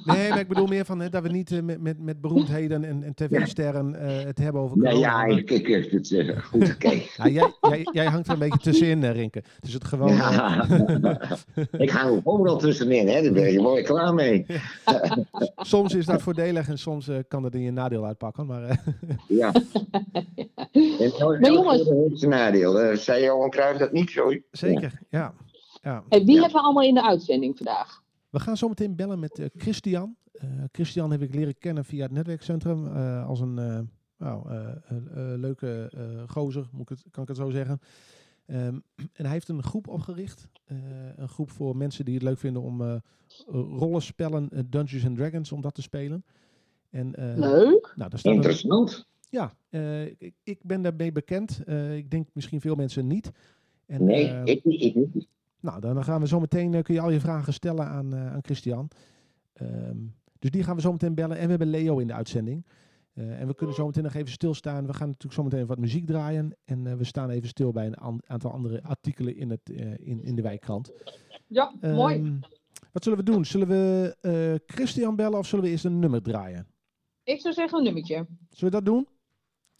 [0.05, 2.85] Nee, maar ik bedoel meer van hè, dat we niet eh, met, met, met beroemdheden
[2.85, 5.27] en, en tv-sterren eh, het hebben over Ja, corona.
[5.27, 7.09] ja, ik, ik, ik, het is eh, goed gekeken.
[7.17, 9.43] Ja, jij, jij, jij hangt er een beetje tussenin, eh, Rinke.
[9.61, 10.09] Dus het gewoon.
[10.11, 10.67] eh, Ja.
[11.79, 13.23] ik hang overal tussenin, hè?
[13.23, 14.47] daar ben je mooi klaar mee.
[15.57, 18.47] soms is dat voordelig en soms eh, kan dat in je nadeel uitpakken.
[18.47, 18.77] Maar eh,
[19.29, 19.53] Ja.
[20.73, 22.81] En elk- Maar jongens- zijn nadeel.
[22.81, 24.33] Eh, zei Johan Cruijff dat niet zo?
[24.51, 25.35] zeker, ja.
[25.83, 26.03] ja.
[26.09, 26.41] Hey, wie Ja.
[26.41, 28.02] hebben we allemaal in de uitzending vandaag?
[28.33, 30.16] We gaan zo meteen bellen met eh, Christian.
[30.33, 34.49] Eh, Christian heb ik leren kennen via het netwerkcentrum eh, als een nou,
[35.37, 35.92] leuke
[36.27, 37.81] gozer, moet ik het, kan ik het zo zeggen.
[38.47, 38.79] Ehm,
[39.18, 40.49] en hij heeft een groep opgericht.
[41.16, 42.97] een groep voor mensen die het leuk vinden om eh
[43.47, 46.25] rollenspellen, Dungeons and Dragons, om dat te spelen.
[46.90, 47.92] En, Leuk.
[47.97, 49.07] nou, een, Interessant.
[49.31, 49.55] Ja,
[50.18, 51.68] ik, ik ben daarmee bekend.
[51.95, 53.31] Ik denk misschien veel mensen niet.
[53.87, 54.64] En, Nee, ik.
[54.64, 55.27] Ik niet.
[55.62, 58.33] Nou, dan gaan we zo meteen, eh, kun je al je vragen stellen aan, eh,
[58.33, 58.88] aan Christian.
[59.53, 59.96] Ehm,
[60.38, 61.37] dus die gaan we zo meteen bellen.
[61.37, 62.66] En we hebben Leo in de uitzending.
[63.12, 64.87] Eh, en we kunnen zo meteen nog even stilstaan.
[64.87, 66.57] We gaan natuurlijk zo meteen wat muziek draaien.
[66.64, 69.90] En eh, we staan even stil bij een an- aantal andere artikelen in, het, eh,
[69.98, 70.92] in, in de wijkkrant.
[71.46, 72.14] Ja, mooi.
[72.16, 72.35] Ehm,
[72.92, 73.44] wat zullen we doen?
[73.44, 76.66] Zullen we eh, Christian bellen of zullen we eerst een nummer draaien?
[77.25, 78.14] Ik zou zeggen een nummertje.
[78.51, 79.09] Zullen we dat doen?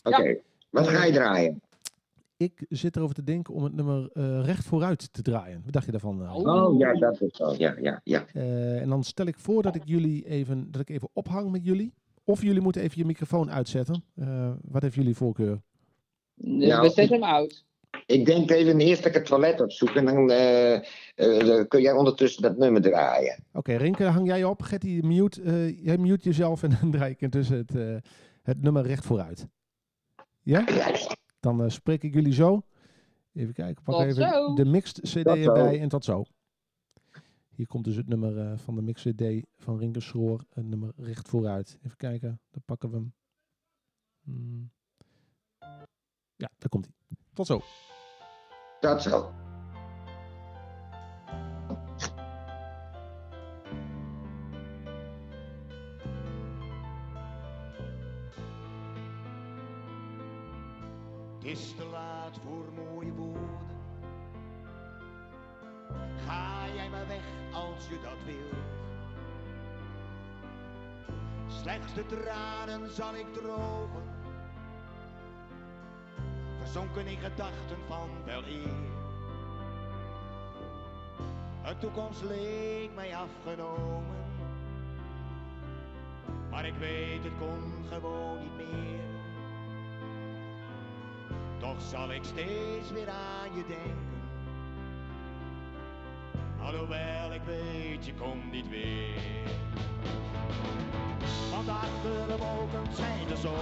[0.03, 0.37] Oké,
[0.71, 1.61] wat ga je draaien?
[2.43, 5.61] Ik zit erover te denken om het nummer eh, recht vooruit te draaien.
[5.65, 6.23] Wat dacht je daarvan?
[6.23, 6.35] eh?
[6.35, 6.79] Oh.
[6.79, 7.55] Ja, dat is zo.
[7.59, 8.25] Ja, ja, ja.
[8.33, 11.65] Eh, en dan stel ik voor dat ik jullie even, dat ik even ophang met
[11.65, 11.93] jullie.
[12.25, 14.05] Of jullie moeten even je microfoon uitzetten.
[14.15, 15.61] Eh, wat heeft jullie voorkeur?
[16.35, 16.81] Ja.
[16.81, 17.65] We zetten hem uit.
[18.07, 21.81] Ik denk even eerst dat ik het toilet opzoek en dan eh, eh, dan kun
[21.81, 23.45] jij ondertussen dat nummer draaien.
[23.53, 24.63] Oké, Rinke, hang jij op.
[24.63, 27.97] Getty, mute, eh, jij mute jezelf en dan draai ik intussen het, eh,
[28.43, 29.47] het nummer recht vooruit.
[30.43, 30.65] Ja?
[30.67, 30.91] Ja,
[31.43, 32.63] Dan eh, spreek ik jullie zo.
[33.33, 34.55] Even kijken, pak Tot even zo.
[34.55, 35.55] de mixed CD Tot zo.
[35.55, 36.25] erbij en tot zo.
[37.49, 40.45] Hier komt dus het nummer eh, van de mixed CD van Rinke Schroor.
[40.49, 41.79] Het nummer recht vooruit.
[41.83, 43.15] Even kijken, dan pakken we hem.
[44.23, 44.71] Hmm.
[46.37, 47.17] Ja, daar komt hij.
[47.33, 47.61] Tot zo.
[48.81, 49.33] dat zo.
[61.43, 63.59] Het is te laat voor mooie woorden.
[66.27, 68.65] Ga jij maar weg als je dat wilt.
[71.47, 74.03] Slechts de tranen zal ik drogen.
[76.59, 78.91] Verzonken in gedachten van wel eer.
[81.65, 84.25] Een toekomst leek mij afgenomen.
[86.51, 89.12] Maar ik weet het kon gewoon niet meer.
[91.73, 94.21] Toch zal ik steeds weer aan je denken.
[96.61, 99.51] Alhoewel ik weet, je komt niet weer.
[101.51, 103.53] Want achter de wolken schijnt de zon.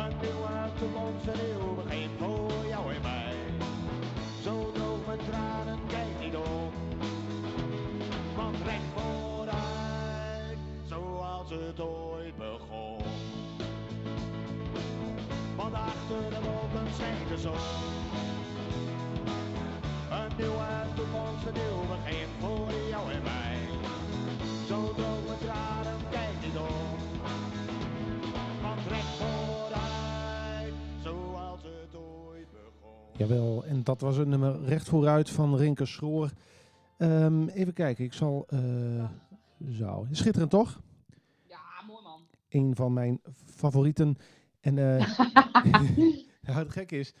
[0.00, 2.10] Een nieuwe toekomst, een nieuw begin
[16.12, 17.52] achter de wolken schijnt de zon.
[20.10, 23.58] Een nieuwe toekomst, een nieuw begin voor jou en mij.
[24.66, 26.98] Zo droog mijn tranen, kijk niet om.
[28.62, 32.98] Want recht vooruit, zoals het ooit begon.
[33.16, 36.30] Jawel, en dat was het nummer recht vooruit van Rinke Schroor.
[36.96, 38.46] Ehm, even kijken, ik zal...
[38.48, 39.04] eh,
[39.70, 40.80] zo, schitterend toch?
[41.48, 42.20] Ja, mooi man.
[42.48, 43.20] Een van mijn
[43.54, 44.16] favorieten.
[44.62, 44.98] En ja,
[46.62, 47.14] het gekke is,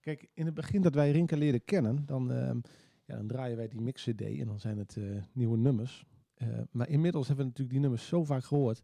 [0.00, 2.56] kijk, in het begin dat wij Rinke leerden kennen, dan, ehm,
[3.04, 6.04] ja, dan draaien wij die mix-cd en dan zijn het eh, nieuwe nummers.
[6.34, 8.82] Eh, maar inmiddels hebben we natuurlijk die nummers zo vaak gehoord,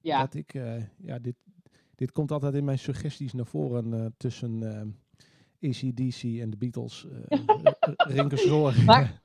[0.00, 0.52] Ja, dat ik,
[0.96, 1.34] ja, dit,
[1.94, 4.62] dit komt altijd in mijn suggesties naar voren tussen
[5.62, 7.06] ACDC en de Beatles.
[7.28, 7.38] eh
[8.16, 8.74] Rinke Schroor.
[8.84, 9.22] Maar-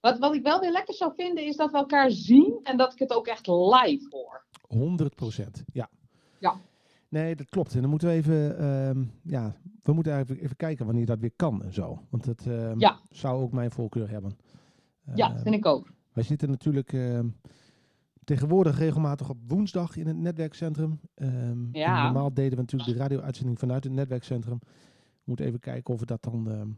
[0.00, 2.92] wat, wat ik wel weer lekker zou vinden is dat we elkaar zien en dat
[2.92, 4.44] ik het ook echt live hoor.
[4.68, 5.90] 100 procent, ja.
[6.38, 6.60] Ja.
[7.10, 7.74] Nee, dat klopt.
[7.74, 11.32] En dan moeten we even, ehm, ja, we moeten eigenlijk even kijken wanneer dat weer
[11.36, 12.02] kan en zo.
[12.10, 12.98] Want dat ehm, Ja.
[13.10, 14.36] zou ook mijn voorkeur hebben.
[15.14, 15.90] Ja, Ehm, vind ik ook.
[16.12, 16.96] Wij zitten natuurlijk
[18.24, 21.00] tegenwoordig regelmatig op woensdag in het netwerkcentrum.
[21.72, 21.96] Ja.
[21.98, 24.58] en normaal deden we natuurlijk de radio-uitzending vanuit het netwerkcentrum.
[24.60, 24.66] We
[25.24, 26.76] moeten even kijken of we dat dan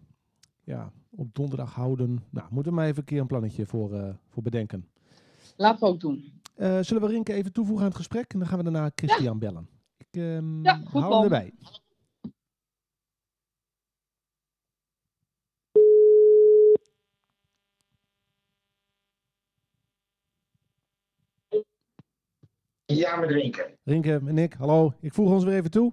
[0.64, 2.18] ja, op donderdag houden.
[2.30, 4.86] Nou, moeten we maar even een keer een plannetje voor, eh, voor bedenken.
[5.56, 6.32] Laten we ook doen.
[6.54, 8.32] Eh, zullen we Rinke even toevoegen aan het gesprek?
[8.32, 9.68] En dan gaan we daarna Christian bellen.
[10.12, 11.52] Ik ehm Ja, goed hou hem erbij.
[22.84, 23.64] Ja, met drinken.
[23.84, 24.92] Rinke en ik, hallo.
[25.00, 25.92] Ik voeg ons weer even toe.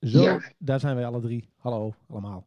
[0.00, 0.40] Zo, Ja.
[0.58, 1.48] daar zijn wij alle drie.
[1.56, 2.46] Hallo, allemaal.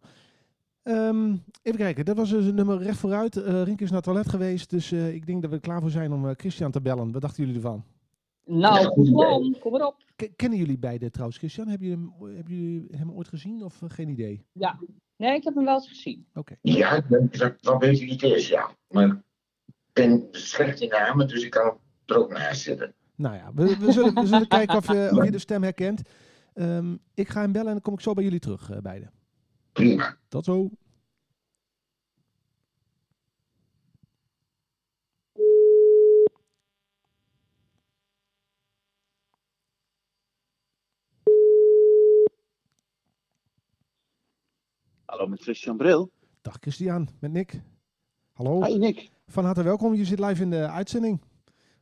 [0.84, 3.38] Ehm, even kijken, dat was dus een nummer recht vooruit.
[3.38, 5.90] Eh Rinke is naar het toilet geweest, dus eh, ik denk dat we klaar voor
[5.90, 7.12] zijn om eh, Christian te bellen.
[7.12, 7.84] Wat dachten jullie ervan?
[8.46, 9.56] Nou, goed plan.
[9.60, 10.04] Kom erop.
[10.36, 11.68] Kennen jullie beiden trouwens, Christian?
[11.68, 14.46] Hebben jullie hem, hebben jullie hem ooit gezien of eh, geen idee?
[14.52, 14.80] Ja.
[15.18, 16.28] Nee, ik heb hem wel eens gezien.
[16.34, 16.56] Oké.
[16.62, 18.70] Ja, dat, dat weet je niet eens, ja.
[18.88, 19.24] Maar
[19.66, 22.94] ik ben slecht in namen, dus ik kan er ook naast zitten.
[23.16, 26.02] Nou ja, we, we, zullen, we zullen kijken of je, of je de stem herkent.
[26.54, 29.12] Ehm, ik ga hem bellen en dan kom ik zo bij jullie terug, eh, beiden.
[29.72, 30.18] Prima.
[30.28, 30.70] Tot zo.
[45.16, 46.12] Hallo met Christian Bril.
[46.42, 47.62] Dag Christian, met Nick.
[48.32, 48.64] Hallo.
[48.64, 49.10] Hi Nick.
[49.28, 49.94] Van harte welkom.
[49.94, 51.22] Je zit live in de uitzending.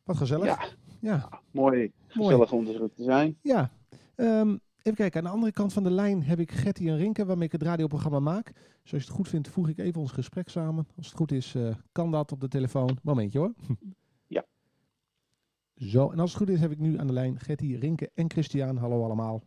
[0.04, 0.46] Wat gezellig.
[0.46, 0.66] Ja,
[1.00, 1.92] Ja, mooi.
[2.14, 2.30] mooi.
[2.30, 3.38] Gezellig om er te zijn.
[3.42, 3.72] Ja.
[4.16, 5.20] Ehm, even kijken.
[5.20, 7.62] Aan de andere kant van de lijn heb ik Gertie en Rinke, waarmee ik het
[7.62, 8.46] radioprogramma maak.
[8.82, 10.88] Dus als je het goed vindt, voeg ik even ons gesprek samen.
[10.98, 12.98] Als het goed is, eh, kan dat op de telefoon.
[13.04, 13.54] Momentje hoor.
[14.28, 14.46] Ja.
[15.76, 18.30] Zo, en als het goed is, heb ik nu aan de lijn Gertie, Rinke en
[18.32, 18.78] Christian.
[18.78, 19.44] Hallo allemaal.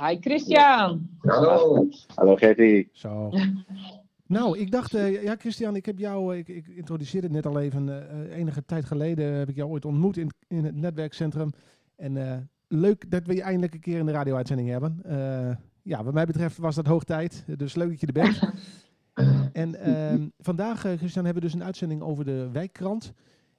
[0.00, 1.08] Hi Christian.
[1.18, 1.88] Hallo.
[2.14, 2.88] Hallo Gertie.
[2.92, 3.30] Zo.
[4.26, 7.46] Nou, ik dacht, eh, ja Christian, ik heb jou, eh, ik, ik introduceerde het net
[7.46, 11.50] al even, eh, enige tijd geleden heb ik jou ooit ontmoet in, in het netwerkcentrum.
[11.96, 15.00] En eh, leuk dat we je eindelijk een keer in de radio-uitzending hebben.
[15.04, 18.40] Eh, ja, wat mij betreft was dat hoog tijd, dus leuk dat je er bent.
[19.52, 23.12] En ehm, vandaag, Christian, hebben we dus een uitzending over de wijkkrant.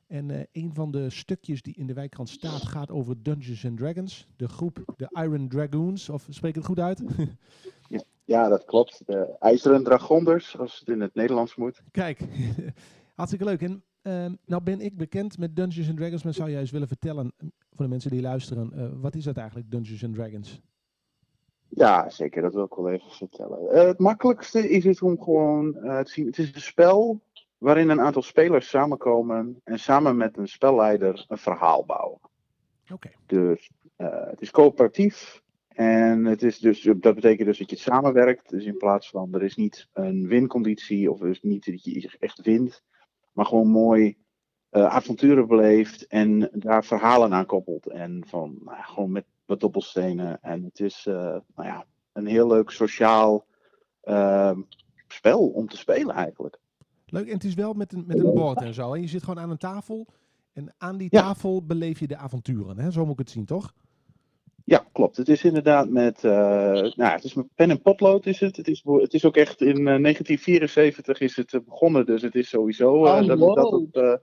[0.10, 3.78] En eh, een van de stukjes die in de wijkkrant staat gaat over Dungeons and
[3.78, 4.28] Dragons.
[4.36, 7.04] De groep de Iron Dragoons, of spreek ik het goed uit?
[8.30, 9.02] Ja, dat klopt.
[9.06, 11.82] De IJzeren Dragonders, als het in het Nederlands moet.
[11.92, 12.20] Kijk,
[13.16, 13.62] hartstikke leuk.
[13.62, 16.88] En ehm, nou ben ik bekend met Dungeons and Dragons, maar zou jij eens willen
[16.88, 20.62] vertellen eh, voor de mensen die luisteren, eh, wat is dat eigenlijk, Dungeons and Dragons?
[21.68, 22.42] Ja, zeker.
[22.42, 23.70] Dat wil ik wel even vertellen.
[23.70, 26.26] Eh, het makkelijkste is het om gewoon te zien.
[26.26, 27.22] Het is een spel
[27.60, 32.20] waarin een aantal spelers samenkomen en samen met een spelleider een verhaal bouwen.
[32.92, 35.42] Oké, Dus eh, het is coöperatief.
[35.68, 38.50] En het is dus, dat betekent dus dat je samenwerkt.
[38.50, 42.18] Dus in plaats van er is niet een winconditie of er is niet dat je
[42.20, 42.84] echt wint.
[43.34, 44.18] Maar gewoon mooi
[44.70, 47.88] eh, avonturen beleeft en daar verhalen aan koppelt.
[47.88, 50.42] En van nou, gewoon met wat dobbelstenen.
[50.42, 51.16] En het is eh,
[51.56, 53.48] nou ja, een heel leuk sociaal
[55.08, 56.59] spel om te spelen eigenlijk.
[57.12, 57.28] Leuk.
[57.28, 58.94] En het is wel met een, met een bord en zo.
[58.94, 60.08] En je zit gewoon aan een tafel
[60.54, 61.22] en aan die Ja.
[61.22, 62.80] tafel beleef je de avonturen.
[62.80, 62.92] Hè?
[62.92, 63.74] Zo moet ik het zien, toch?
[64.66, 65.18] Ja, klopt.
[65.18, 68.58] Het is inderdaad met, eh, nou, het is met pen en potlood is het.
[68.58, 72.36] Het is, het is ook echt in eh, 1974 is het eh, begonnen, dus het
[72.36, 73.56] is sowieso eh, Oh, dat, wow.
[73.56, 74.14] dat het, eh,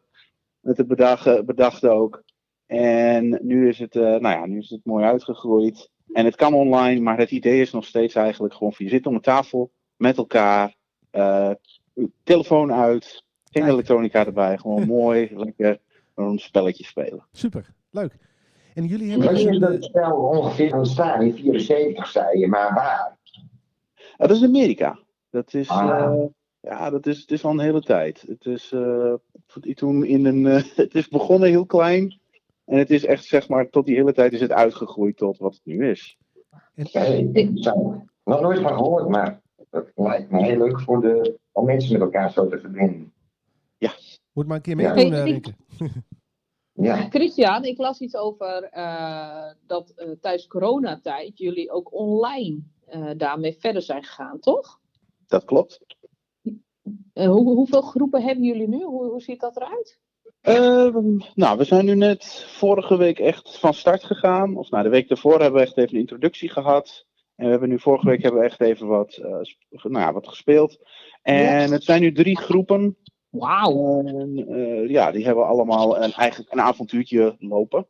[0.61, 2.23] met het bedacht, bedacht ook.
[2.67, 5.91] En nu is, het, eh, nou ja, nu is het mooi uitgegroeid.
[6.13, 9.07] En het kan online, maar het idee is nog steeds eigenlijk gewoon van je zit
[9.07, 10.77] om een tafel met elkaar,
[11.11, 11.51] eh,
[12.23, 13.05] telefoon uit,
[13.45, 13.75] geen Kijk.
[13.75, 15.79] elektronica erbij, gewoon mooi, lekker
[16.15, 17.25] een spelletje spelen.
[17.33, 18.17] Super, leuk.
[18.75, 21.23] En jullie hebben Wanneer is een, dat spel ongeveer ontstaan?
[21.23, 23.17] In 74 zei je, maar waar?
[24.17, 24.99] Ja, dat is Amerika.
[25.31, 25.89] Dat is, Ah.
[26.05, 26.25] eh,
[26.61, 28.25] ja, dat is, het is al een hele tijd.
[28.29, 29.15] Het is, eh,
[29.75, 32.21] toen in een, eh, het is begonnen heel klein.
[32.65, 35.53] En het is echt, zeg maar, tot die hele tijd is het uitgegroeid tot wat
[35.55, 36.17] het nu is.
[36.93, 41.39] en- ik zou nog nooit van gehoord, maar dat lijkt me heel leuk voor de,
[41.57, 43.13] om mensen met elkaar zo te verbinden.
[44.33, 44.95] moet maar een keer Ja.
[44.95, 45.41] meedoen, Hey,
[45.79, 45.89] eh.
[46.87, 47.07] Ja.
[47.11, 53.57] Christian, ik las iets over eh, dat eh, tijdens coronatijd jullie ook online eh, daarmee
[53.59, 54.81] verder zijn gegaan, toch?
[55.27, 55.81] Dat klopt.
[57.13, 58.83] Eh, hoe, hoeveel groepen hebben jullie nu?
[58.85, 59.99] Hoe, hoe ziet dat eruit?
[60.41, 64.57] Ehm, nou, we zijn nu net vorige week echt van start gegaan.
[64.57, 67.07] Of nou, de week daarvoor hebben we echt even een introductie gehad.
[67.37, 70.29] En we hebben nu vorige week hebben we echt even wat, eh, nou, ja, wat
[70.29, 70.79] gespeeld.
[71.23, 72.97] En het zijn nu drie groepen.
[73.31, 74.03] Wauw.
[74.07, 77.87] En, eh, ja, die hebben allemaal een, eigenlijk een avontuurtje lopen.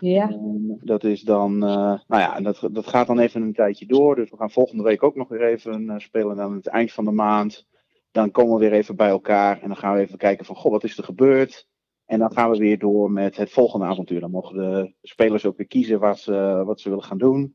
[0.00, 0.30] Ja.
[0.30, 4.14] En dat is dan, eh, nou ja, dat, dat gaat dan even een tijdje door.
[4.14, 6.30] Dus we gaan volgende week ook nog weer even spelen.
[6.30, 7.66] En dan aan het eind van de maand,
[8.10, 9.60] dan komen we weer even bij elkaar.
[9.60, 11.68] En dan gaan we even kijken van, goh, wat is er gebeurd?
[12.06, 14.20] En dan gaan we weer door met het volgende avontuur.
[14.20, 17.54] Dan mogen de spelers ook weer kiezen wat ze, wat ze willen gaan doen.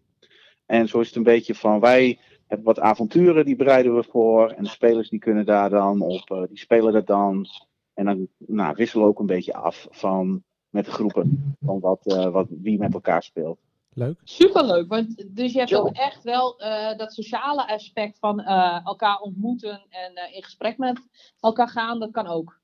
[0.69, 4.49] En zo is het een beetje van, wij hebben wat avonturen, die bereiden we voor.
[4.49, 7.45] En de spelers die kunnen daar dan op, eh, die spelen dat dan.
[7.93, 11.55] En dan nou, wisselen we ook een beetje af van, met de groepen.
[11.65, 13.60] Van wat, eh, wat, wie met elkaar speelt.
[13.93, 14.19] Leuk.
[14.23, 14.88] Superleuk.
[14.88, 19.86] Want, dus je hebt ook echt wel eh, dat sociale aspect van eh, elkaar ontmoeten
[19.89, 21.01] en eh, in gesprek met
[21.39, 22.60] elkaar gaan, dat kan ook.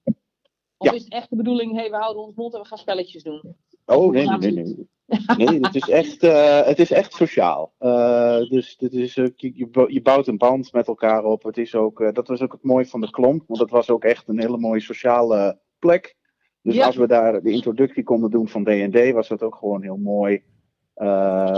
[0.77, 0.91] Of Ja.
[0.91, 3.55] is het echt de bedoeling, hey, we houden ons mond en we gaan spelletjes doen?
[3.85, 4.63] Oh, nee, nee, nee.
[4.63, 4.87] nee.
[5.37, 7.73] Nee, het is echt, eh, het is echt sociaal.
[7.77, 11.43] Eh, dus dit is, je, je bou- je bouwt een band met elkaar op.
[11.43, 13.43] Het is ook, eh, dat was ook het mooie van de klomp.
[13.47, 16.15] Want dat was ook echt een hele mooie sociale plek.
[16.61, 16.85] Dus Ja.
[16.85, 20.43] als we daar de introductie konden doen van D&D, was dat ook gewoon heel mooi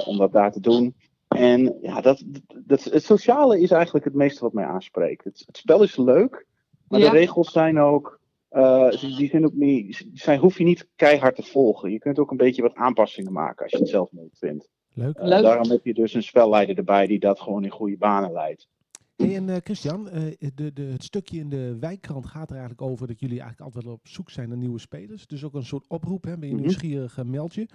[0.06, 0.96] om dat daar te doen.
[1.28, 2.24] En ja, dat,
[2.66, 5.24] dat, het sociale is eigenlijk het meeste wat mij aanspreekt.
[5.24, 6.46] Het, het spel is leuk,
[6.88, 7.10] maar Ja.
[7.12, 8.20] de regels zijn ook
[8.58, 11.92] eh, die die zijn ook niet, die zijn, hoef je niet keihard te volgen.
[11.92, 14.70] Je kunt ook een beetje wat aanpassingen maken als je het zelf leuk vindt.
[14.94, 15.18] Leuk.
[15.22, 15.42] Leuk.
[15.42, 18.68] daarom heb je dus een spelleider erbij die dat gewoon in goede banen leidt.
[19.16, 20.22] Hey, en eh, Christian, eh,
[20.56, 23.84] de, de, het stukje in de wijkkrant gaat er eigenlijk over dat jullie eigenlijk altijd
[23.86, 25.28] wel op zoek zijn naar nieuwe spelers.
[25.28, 26.38] Dus ook een soort oproep, hè?
[26.38, 26.64] ben je Mhm.
[26.64, 27.68] nieuwsgierig, meld je.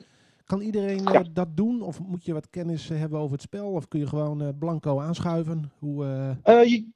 [0.45, 1.25] Kan iedereen Ja.
[1.33, 1.83] dat doen?
[1.83, 3.71] Of moet je wat kennis hebben over het spel?
[3.71, 5.71] Of kun je gewoon eh, blanco aanschuiven?
[5.79, 6.05] Hoe,
[6.45, 6.87] je,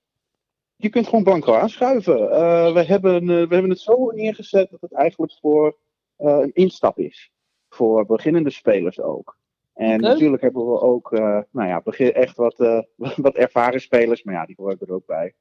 [0.76, 2.30] je kunt gewoon blanco aanschuiven.
[2.30, 5.76] Eh, we, hebben, eh, we hebben het zo neergezet dat het eigenlijk voor
[6.16, 7.30] eh, een instap is.
[7.68, 9.36] Voor beginnende spelers ook.
[9.76, 12.80] En natuurlijk hebben we ook eh, nou ja, begin, echt wat, eh,
[13.16, 15.34] wat ervaren spelers, maar ja, die horen er ook bij.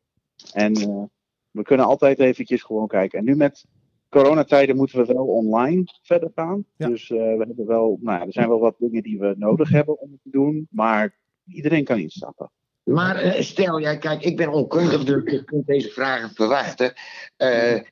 [0.53, 1.03] En eh,
[1.51, 3.19] we kunnen altijd eventjes gewoon kijken.
[3.19, 3.65] En nu met
[4.09, 6.65] coronatijden moeten we wel online verder gaan.
[6.77, 6.87] Ja.
[6.87, 9.69] Dus eh, we hebben wel, nou ja, er zijn wel wat dingen die we nodig
[9.69, 12.51] hebben om het te doen, maar iedereen kan instappen.
[12.85, 16.93] Maar eh, stel, ja, kijk, ik ben onkundig, dus ik kunt deze vragen verwachten.
[17.37, 17.83] Eh, eh,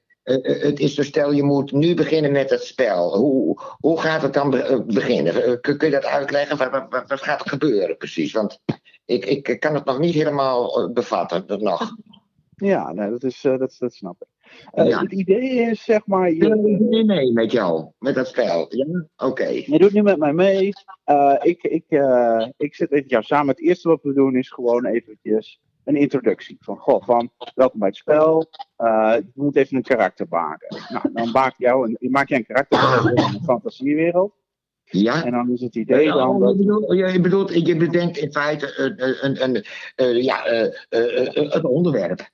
[0.62, 3.18] het is zo, stel je moet nu beginnen met het spel.
[3.18, 5.62] Hoe, hoe gaat het dan be- beginnen?
[5.62, 6.58] Kun, je dat uitleggen?
[6.58, 8.32] Wat, wat, wat- gaat er gebeuren precies?
[8.32, 8.60] Want
[9.06, 11.46] ik, ik kan het nog niet helemaal bevatten.
[11.48, 11.96] Nog.
[12.56, 14.28] Ja, dat, is, dat, dat snap ik.
[14.72, 15.00] Eh, Ja.
[15.00, 18.66] Het idee is, zeg maar, je, Nee, nee, met jou, met dat spel.
[18.70, 19.06] Ja?
[19.18, 19.48] Oké.
[19.48, 20.72] je doet nu met mij mee.
[21.04, 23.48] Eh, ik, ik, eh, ik zit even jou samen.
[23.48, 26.58] Het eerste wat we doen is gewoon eventjes een introductie.
[26.60, 28.50] Van, goh, van, welkom bij het spel.
[28.78, 30.78] Je moet even een karakter maken.
[30.90, 34.34] Nou, dan maak, jou een, maak jij een karakter van een fantasiewereld.
[34.84, 35.26] Ja?
[35.26, 36.58] En dan is het idee dan Oh, je, dat...
[36.58, 40.46] bedoelt, je, bedoelt, je bedenkt in feite een, een, een, ja,
[40.90, 42.32] een onderwerp.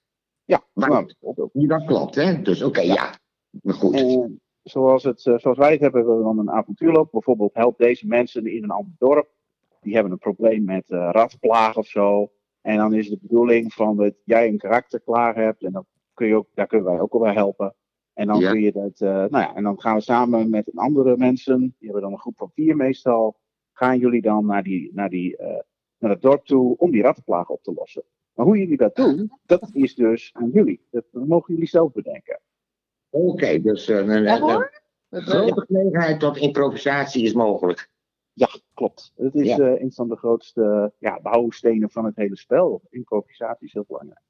[0.49, 1.49] Ja, Maar- nou, bijvoorbeeld.
[1.53, 2.41] Ja, Dat klopt, hè?
[2.41, 3.13] Dus oké, ja.
[3.61, 3.95] Maar goed.
[3.95, 7.11] En zoals, het, eh, zoals wij het hebben, hebben we dan een avontuurloop.
[7.11, 9.29] Bijvoorbeeld, help deze mensen in een ander dorp.
[9.81, 12.31] Die hebben een probleem met eh ratplaag of zo.
[12.61, 15.63] En dan is de bedoeling van dat jij een karakter klaar hebt.
[15.63, 17.75] En dan kun je ook, daar kunnen wij ook al bij helpen.
[18.13, 18.51] En dan Ja.
[18.51, 21.73] kun je dat, eh, nou ja, en dan gaan we samen met andere mensen, die
[21.79, 23.37] hebben dan een groep van vier meestal,
[23.71, 25.59] gaan jullie dan naar, die, naar, die, eh,
[25.97, 28.03] naar het dorp toe om die rattenplaag op te lossen.
[28.39, 30.81] Maar hoe jullie dat doen, dat is dus aan jullie.
[30.91, 32.39] Dat mogen jullie zelf bedenken.
[33.09, 34.81] Oké, dus eh, een, Ja een, hoor.
[35.09, 37.89] een grote gelegenheid tot improvisatie is mogelijk.
[38.33, 39.11] Ja, klopt.
[39.15, 39.57] Het is Ja.
[39.57, 42.81] eh, een van de grootste ja, bouwstenen van het hele spel.
[42.89, 44.21] Improvisatie is heel belangrijk.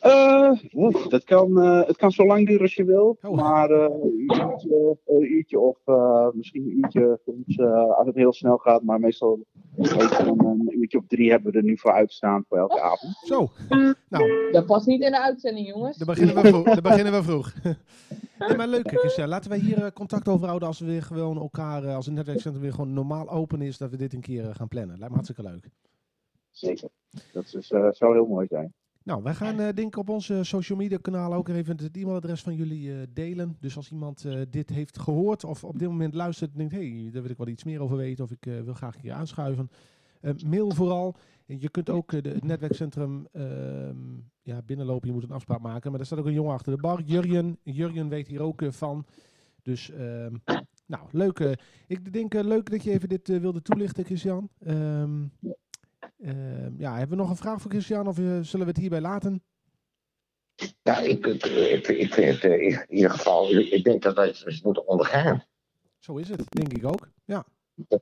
[0.04, 3.36] Eh, oeh, dat kan, eh, het kan zo lang duren als je wil, Oh.
[3.36, 8.16] maar eh, een uurtje, een uurtje of eh, misschien een uurtje soms, eh, als het
[8.16, 9.40] heel snel gaat, maar meestal
[9.78, 13.16] een, uurtje of drie hebben we er nu voor uitstaan voor elke avond.
[13.26, 13.50] Zo.
[14.10, 15.98] nou, Dat past niet in de uitzending, jongens.
[15.98, 16.64] dan beginnen we vroeg.
[16.74, 17.54] Dan beginnen we vroeg.
[18.48, 19.28] nee, maar leuk, Christian.
[19.28, 22.74] Laten wij hier contact over houden als we weer gewoon elkaar, als het netwerkcentrum weer
[22.74, 24.90] gewoon normaal open is, dat we dit een keer gaan plannen.
[24.98, 25.70] Lijkt me hartstikke leuk.
[26.52, 26.90] Zeker.
[27.34, 28.74] Dat is, eh, zou heel mooi zijn.
[29.04, 32.42] Nou, wij gaan eh, denk ik op onze social media kanaal ook even het e-mailadres
[32.42, 33.58] van jullie eh, delen.
[33.60, 37.02] Dus als iemand eh, dit heeft gehoord of op dit moment luistert en denkt, hé,
[37.02, 39.70] hey, daar wil ik wel iets meer over weten of ik wil graag keer aanschuiven.
[40.46, 41.16] mail vooral.
[41.46, 43.98] En je kunt ook de, het netwerkcentrum ehm,
[44.42, 45.92] ja, binnenlopen, je moet een afspraak maken.
[45.92, 47.58] Maar er staat ook een jongen achter de bar, Jurjen.
[47.64, 49.06] Jurjen weet hier ook van.
[49.62, 50.34] Dus, ehm,
[50.86, 51.58] nou, leuk.
[51.88, 54.50] ik denk leuk dat je even dit wilde toelichten, Christian.
[54.60, 55.26] Ehm,
[56.78, 59.44] ja, hebben we nog een vraag voor Christian of eh, zullen we het hierbij laten?
[60.82, 64.28] Ja, ik, ik, ik, ik vind het eh, in ieder geval, ik, denk dat wij
[64.28, 65.44] het eens moeten ondergaan.
[66.00, 67.10] Zo is het, denk ik ook.
[67.26, 67.46] Ja.
[67.76, 68.02] Dat,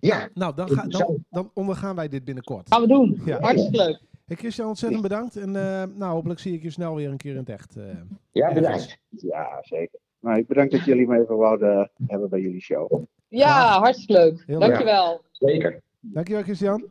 [0.00, 2.68] ja, Nou, dan, ga, dan, dan ondergaan wij dit binnenkort.
[2.68, 3.20] Gaan we doen.
[3.24, 3.40] Ja.
[3.40, 4.00] Hartstikke leuk.
[4.28, 5.36] Hey Christian, ontzettend bedankt.
[5.36, 7.76] En eh, nou, hopelijk zie ik je snel weer een keer in het echt.
[7.76, 7.84] eh.
[8.32, 8.98] ja bedankt.
[9.08, 9.98] Ja, zeker.
[10.20, 13.04] Nou, ik bedank dat jullie me even wouden hebben bij jullie show.
[13.28, 14.42] Ja, hartstikke leuk.
[14.46, 15.20] Heel Dankjewel.
[15.32, 15.82] Zeker.
[16.00, 16.86] Dankjewel, Christian.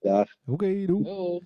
[0.00, 0.28] Dag.
[0.46, 1.02] Oké, doe.
[1.02, 1.40] Doei.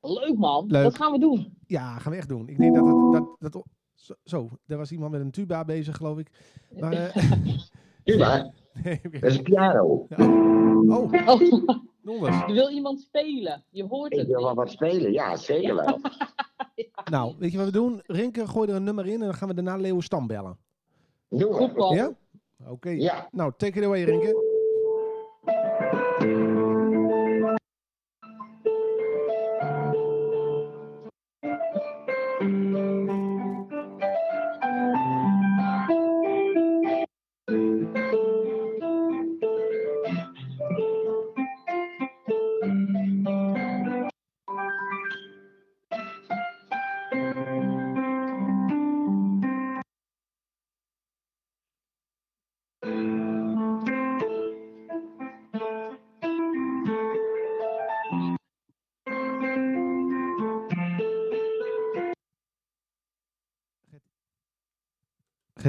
[0.00, 0.66] Leuk man.
[0.66, 0.82] Leuk.
[0.82, 1.56] Dat gaan we doen.
[1.66, 2.48] Ja, gaan we echt doen.
[2.48, 3.12] Ik denk dat het...
[3.12, 3.64] Dat, dat,
[3.94, 6.30] zo, zo, daar was iemand met een tuba bezig, geloof ik.
[6.78, 7.16] Maar, eh,
[8.04, 9.18] nee, oké.
[9.20, 10.06] dat is een piano.
[10.16, 10.16] Oh,
[10.88, 11.10] Oh,
[12.02, 12.40] donders.
[12.40, 13.64] er wil iemand spelen.
[13.70, 14.26] Je hoort Ik het.
[14.28, 16.00] wil wel wat spelen, ja, zeker wel.
[17.10, 18.02] Nou, weet je wat we doen?
[18.06, 20.58] Rinke, gooi er een nummer in en dan gaan we daarna Leeuwen Stam bellen.
[21.28, 21.94] Doe Goed plan.
[21.94, 22.10] Ja?
[22.64, 22.90] Oké.
[22.90, 23.28] Ja.
[23.32, 24.46] Nou, take it away, Rinke.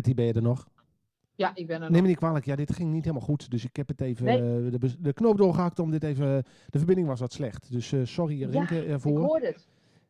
[0.08, 0.68] Getty, ben je er nog?
[1.36, 2.02] Ja, ik ben er Neem nog.
[2.02, 3.50] me niet kwalijk, ja, dit ging niet helemaal goed.
[3.52, 4.72] Dus ik heb het even Nee.
[4.72, 6.44] eh, de, knoop doorgehakt om dit even.
[6.70, 7.72] De verbinding was wat slecht.
[7.72, 9.20] Dus eh, sorry, Ja, Rinke, Ik ervoor.
[9.20, 9.68] hoorde het.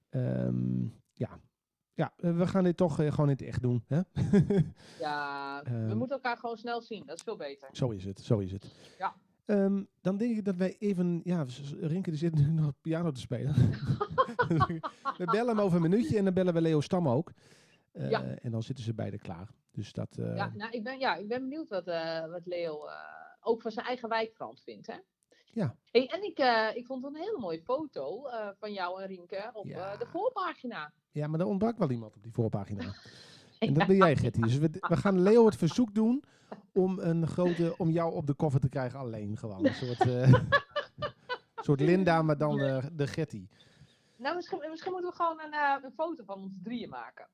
[0.10, 0.84] Ehm,
[1.14, 1.40] ja,
[1.94, 3.84] ja eh, we gaan dit toch eh, gewoon in het echt doen.
[3.88, 4.00] Hè?
[5.00, 5.98] Ja, we Ehm.
[5.98, 7.04] moeten elkaar gewoon snel zien.
[7.06, 7.70] Dat is veel beter.
[7.72, 8.76] zo is het, zo is het.
[8.98, 9.16] Ja.
[9.46, 11.22] Ehm, dan denk ik dat wij even.
[11.24, 11.46] Ja,
[11.80, 13.54] Rinke die zit nu nog piano te spelen.
[15.18, 17.32] we bellen hem over een minuutje en dan bellen we Leo Stam ook.
[17.92, 18.24] Eh, Ja.
[18.24, 19.50] En dan zitten ze beide klaar.
[19.78, 20.18] Dus dat.
[20.18, 22.94] eh, Ja, nou, ik ben, ja, ik ben benieuwd wat, eh, wat Leo eh,
[23.42, 24.88] ook van zijn eigen wijkkrant vindt.
[24.88, 24.96] Hè?
[25.46, 25.76] Ja.
[25.92, 26.38] Hey, en ik,
[26.78, 28.28] ik vond een hele mooie foto
[28.60, 29.98] van jou en Rienke op Ja.
[29.98, 30.92] de voorpagina.
[31.12, 32.84] Ja, maar er ontbrak wel iemand op die voorpagina.
[33.60, 34.42] En dat ben jij, Getty.
[34.42, 36.24] Dus we, we gaan Leo het verzoek doen
[36.74, 39.66] om, een grote, om jou op de koffer te krijgen alleen gewoon.
[39.66, 40.10] Een soort,
[41.66, 42.58] soort Linda, maar dan
[42.94, 43.48] de Getty.
[44.16, 47.28] Nou, misschien, misschien moeten we gewoon een, een foto van ons drieën maken.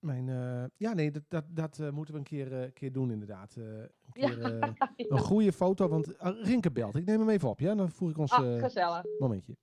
[0.00, 3.10] Mijn, eh, ja, nee, dat, dat, dat eh, moeten we een keer, eh, keer doen
[3.10, 3.56] inderdaad.
[3.56, 4.28] Eh, een, Ja.
[4.28, 4.72] keer, eh,
[5.12, 6.96] een goede foto, want uh, Rinke belt.
[6.96, 7.74] Ik neem hem even op, ja?
[7.74, 9.04] Dan voer ik ons Ah, eh, gezellig.
[9.18, 9.56] momentje.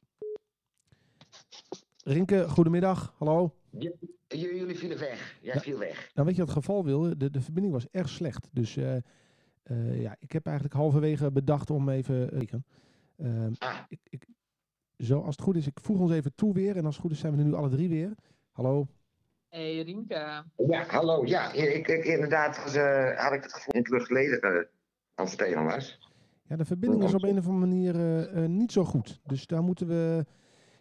[2.04, 3.14] Rinke, goedemiddag.
[3.18, 3.54] Hallo.
[3.70, 3.92] J-
[4.28, 5.38] jullie vielen weg.
[5.42, 5.60] Jij Ja.
[5.60, 6.12] viel weg.
[6.14, 7.18] Nou, weet je wat het geval wil?
[7.18, 8.50] De, de verbinding was erg slecht.
[8.52, 8.96] Dus eh,
[9.64, 12.32] eh, ja, ik heb eigenlijk halverwege bedacht om even...
[12.32, 12.42] eh.
[13.18, 13.80] Ehm, Ah.
[13.88, 14.28] ik, ik,
[14.98, 16.78] zo, als het goed is, ik voeg ons even toe weer.
[16.78, 18.14] En als het goed is zijn we er nu alle drie weer.
[18.52, 18.88] Hallo.
[19.50, 20.44] Hey Rienke.
[20.68, 21.26] Ja, hallo.
[21.26, 24.58] Ja, ik, ik, inderdaad was, eh, had ik het gevoel in het luchtledige uh,
[25.16, 26.00] aan het spelen was.
[26.44, 29.20] Ja, de verbinding is op een of andere manier eh, eh, niet zo goed.
[29.24, 30.26] Dus daar moeten we...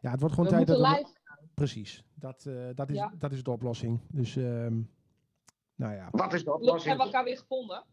[0.00, 1.06] Ja, het wordt gewoon We tijd dat we...
[1.54, 2.04] Precies.
[2.14, 3.12] Dat, eh, dat, is, Ja.
[3.18, 4.00] dat is de oplossing.
[4.12, 4.74] Dus, ehm,
[5.74, 6.08] nou ja.
[6.10, 6.98] Wat is de Hebben we oplossing?
[7.00, 7.84] elkaar weer gevonden?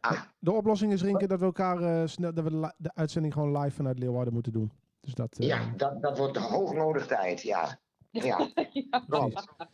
[0.00, 2.34] Ah, De oplossing is, Rinke, dat we elkaar eh, snel...
[2.34, 4.72] Dat we de, de uitzending gewoon live vanuit Leeuwarden moeten doen.
[5.00, 5.38] Dus dat...
[5.38, 7.78] eh, ja, dat, dat wordt hoog nodig tijd, ja.
[8.12, 9.28] Ja, ja.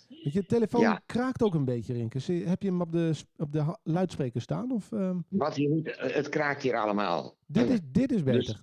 [0.09, 1.03] je, telefoon Ja.
[1.07, 2.19] kraakt ook een beetje, Rinke.
[2.19, 4.71] Zie- Heb je hem op de, op de luidspreker staan?
[4.73, 7.37] Of, ehm, Wat het kraakt hier allemaal.
[7.47, 8.63] dit, is, dit is beter.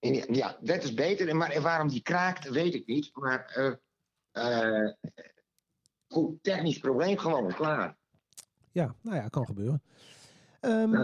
[0.00, 1.36] Dus- Ja, ja, dat is beter.
[1.36, 3.10] Maar waarom die kraakt, weet ik niet.
[3.14, 3.72] Maar eh,
[4.82, 4.90] eh,
[6.08, 7.96] goed, technisch probleem gewoon, klaar.
[8.72, 9.82] Ja, nou ja, kan gebeuren.
[10.60, 10.94] Ehm,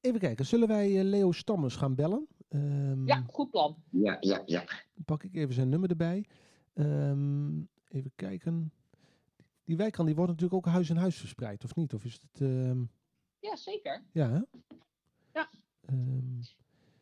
[0.00, 2.26] even kijken, zullen wij eh, Leo Stammers gaan bellen?
[2.48, 3.76] Ehm, ja, goed plan.
[3.90, 4.64] Ja, ja, ja.
[4.94, 6.26] Dan pak ik even zijn nummer erbij.
[6.72, 7.58] Ehm,
[7.88, 8.72] even kijken.
[9.64, 11.94] Die wijkrand die wordt natuurlijk ook huis in huis verspreid, of niet?
[11.94, 12.40] Of is het...
[12.40, 12.82] ehm,
[13.40, 14.04] Ja, zeker.
[14.12, 14.40] ja, hè?
[15.32, 15.50] Ja.
[15.80, 16.40] Ehm,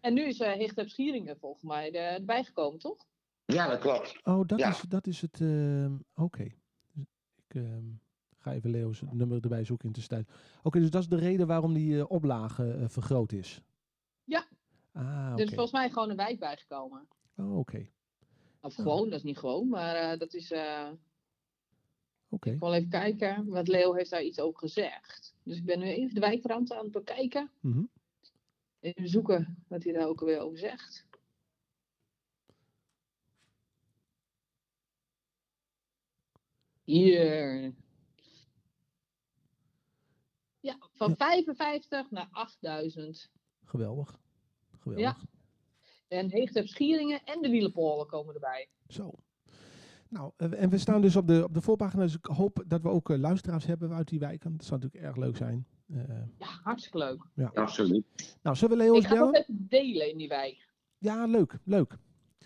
[0.00, 3.06] En nu is uh, Hichteb Schieringen volgens mij er- erbij gekomen, toch?
[3.44, 4.20] Ja, dat klopt.
[4.24, 4.68] oh, dat, Ja.
[4.68, 5.40] is, dat is het...
[5.40, 6.44] ehm, Oké.
[6.92, 7.04] Dus
[7.36, 7.84] Ik ehm,
[8.38, 10.36] ga even Leo's nummer erbij zoeken in de tussentijd.
[10.62, 13.62] Oké, dus dat is de reden waarom die eh, oplage eh, vergroot is?
[14.24, 14.46] Ja.
[14.92, 15.54] Ah, Er is oké.
[15.54, 17.08] volgens mij gewoon een wijk bijgekomen.
[17.36, 17.88] Oh, oké.
[18.60, 20.50] Of gewoon, dat is niet gewoon, maar eh, dat is...
[20.50, 20.90] eh,
[22.28, 22.50] Oké.
[22.50, 25.34] Ik wil even kijken, want Leo heeft daar iets over gezegd.
[25.42, 27.50] Dus ik ben nu even de wijkrand aan het bekijken.
[27.60, 27.82] Mhm.
[28.80, 31.06] Even zoeken wat hij daar ook alweer over zegt.
[36.84, 37.72] Hier.
[40.60, 41.16] Ja, van Ja.
[41.16, 43.30] 55 naar 8000.
[43.64, 44.18] Geweldig.
[44.78, 45.24] Geweldig.
[46.08, 48.68] En Heegtep Schieringen en de Wielenpolen komen erbij.
[48.88, 49.10] Zo.
[50.08, 52.02] Nou, eh, en we staan dus op de, op de voorpagina.
[52.02, 54.56] Dus ik hoop dat we ook eh, luisteraars hebben uit die wijken.
[54.56, 55.66] Dat zou natuurlijk erg leuk zijn.
[55.92, 55.98] Eh,
[56.38, 57.50] Ja, hartstikke leuk.
[57.54, 58.36] Absoluut.
[58.42, 59.46] nou, zullen we Leo Ik eens ga het ook bellen?
[59.48, 60.68] even delen in die wijk.
[60.98, 61.58] Ja, leuk.
[61.64, 61.96] Leuk.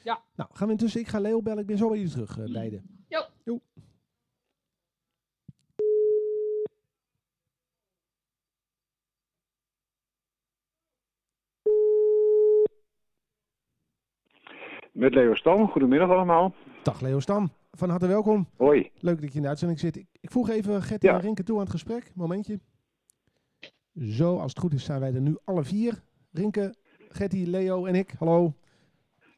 [0.03, 0.23] Ja.
[0.35, 1.01] Nou, gaan we intussen.
[1.01, 1.59] Ik ga Leo bellen.
[1.61, 3.05] Ik ben zo bij jullie terug, beiden.
[3.09, 3.25] Jo.
[3.45, 3.61] Jo.
[14.93, 16.55] Met Leo Stam, goedemiddag allemaal.
[16.83, 17.51] Dag Leo Stam.
[17.73, 18.47] Van harte welkom.
[18.57, 18.91] Hoi.
[18.99, 19.97] Leuk dat je in de uitzending zit.
[19.97, 21.15] Ik, ik voeg even Gertie Ja.
[21.15, 22.11] en Rinke toe aan het gesprek.
[22.15, 22.59] Momentje.
[23.95, 26.03] Zo, als het goed is zijn wij er nu alle vier.
[26.33, 26.75] Rinke,
[27.09, 28.15] Gertie, Leo en ik.
[28.19, 28.53] Hallo.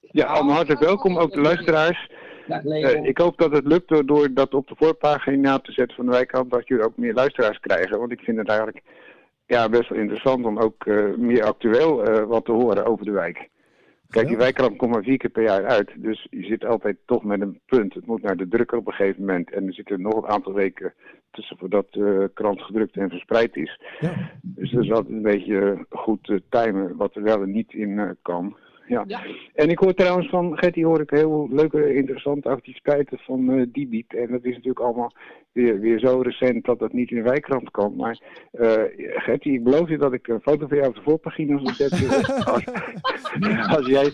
[0.01, 2.11] Ja, allemaal hartelijk welkom, ook de luisteraars.
[2.47, 5.97] Ja, Eh, ik hoop dat het lukt door, door dat op de voorpagina te zetten
[5.97, 7.99] van de wijkant, dat jullie ook meer luisteraars krijgen.
[7.99, 8.83] Want ik vind het eigenlijk
[9.47, 13.11] ja, best wel interessant om ook eh, meer actueel eh, wat te horen over de
[13.11, 13.49] wijk.
[14.15, 15.91] Kijk, die wijkrand komt maar vier keer per jaar uit.
[15.97, 17.95] Dus je zit altijd toch met een punt.
[17.95, 19.51] Het moet naar de drukker op een gegeven moment.
[19.51, 20.95] En er zitten nog een aantal weken
[21.31, 23.81] tussen voordat de krant gedrukt en verspreid is.
[24.01, 24.31] Ja.
[24.43, 27.99] Dus dat is altijd een beetje goed eh, timen wat er wel en niet in
[27.99, 28.57] eh, kan.
[28.87, 29.05] Ja.
[29.07, 29.23] Ja.
[29.55, 34.15] En ik hoor trouwens van Getty hoor ik heel leuke, interessante activiteiten van eh Dibiet.
[34.15, 35.13] En dat is natuurlijk allemaal
[35.53, 37.97] weer, weer zo recent dat dat niet in de wijkrand kan.
[37.97, 38.21] Maar
[38.53, 41.75] eh Getty, ik beloof je dat ik een foto van jou op de voorpagina zal
[41.75, 42.09] zetten.
[42.53, 42.65] als,
[43.77, 44.13] als, jij,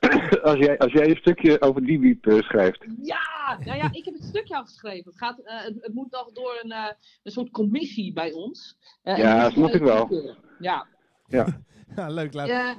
[0.50, 2.84] als, jij, als jij een stukje over Dibiet eh, schrijft.
[3.02, 5.10] Ja, nou ja, ik heb het stukje al geschreven.
[5.10, 6.92] Het, gaat, het, het moet nog door een, eh,
[7.22, 8.78] een soort commissie bij ons.
[9.02, 10.34] Ja, die snap ik wel.
[10.58, 10.86] Ja.
[11.26, 11.46] ja,
[12.08, 12.32] leuk.
[12.32, 12.76] Laat.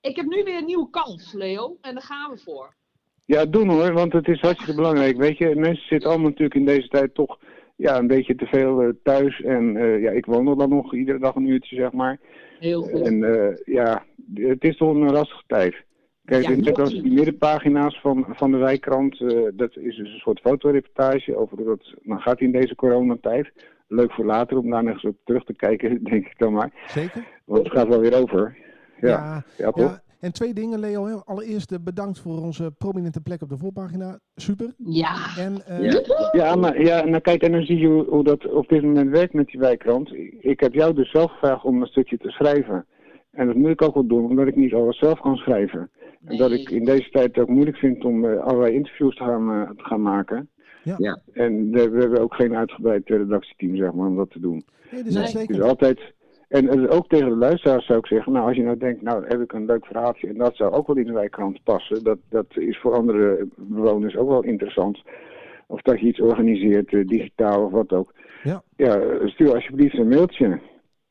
[0.00, 1.76] Ik heb nu weer een nieuwe kans, Leo.
[1.80, 2.74] En daar gaan we voor.
[3.24, 5.16] Ja, doen hoor, want het is hartstikke belangrijk.
[5.16, 7.38] Weet je, mensen zitten allemaal natuurlijk in deze tijd toch
[7.76, 9.40] ja, een beetje te veel eh, thuis.
[9.40, 12.18] En eh, ja, ik wandel dan nog iedere dag een uurtje, zeg maar.
[12.60, 13.06] Heel goed.
[13.06, 15.74] En eh, ja, het is toch een lastige tijd.
[16.24, 20.18] Kijk, Ja, net als die middenpagina's van, van de wijkkrant, eh, dat is dus een
[20.18, 23.52] soort fotoreportage over dat, dan gaat in deze coronatijd.
[23.88, 26.70] Leuk voor later om daar nog eens op terug te kijken, denk ik dan maar.
[26.86, 27.26] Zeker.
[27.44, 28.56] Want het gaat wel weer over.
[29.00, 29.90] Ja, ja, ja, toch?
[29.90, 30.02] ja.
[30.20, 31.22] En twee dingen, Leo.
[31.24, 34.18] Allereerst eh, bedankt voor onze prominente plek op de voorpagina.
[34.34, 34.74] Super.
[34.76, 35.14] Ja.
[35.38, 36.00] En eh, Ja.
[36.32, 39.10] Ja, maar ja, nou kijk, en dan zie je hoe, hoe dat op dit moment
[39.10, 40.12] werkt met die wijkkrant.
[40.40, 42.86] Ik heb jou dus zelf gevraagd om een stukje te schrijven.
[43.30, 45.90] En dat moet ik ook wel doen, omdat ik niet alles zelf kan schrijven.
[46.24, 49.74] En dat ik in deze tijd ook moeilijk vind om eh, allerlei interviews te gaan,
[49.76, 50.48] te gaan maken.
[50.82, 50.94] Ja.
[50.98, 51.20] Ja.
[51.32, 54.64] En we, we hebben ook geen uitgebreid redactieteam, zeg maar, om dat te doen.
[54.90, 55.46] nee, dat is Nee.
[55.46, 56.00] Dus altijd.
[56.50, 59.40] En ook tegen de luisteraars zou ik zeggen, nou als je nou denkt, nou heb
[59.40, 62.04] ik een leuk verhaaltje en dat zou ook wel in de wijkkrant passen.
[62.04, 65.02] Dat, dat is voor andere bewoners ook wel interessant.
[65.66, 68.12] Of dat je iets organiseert, eh, digitaal of wat ook.
[68.42, 68.62] Ja.
[68.76, 70.60] Ja, stuur alsjeblieft een mailtje.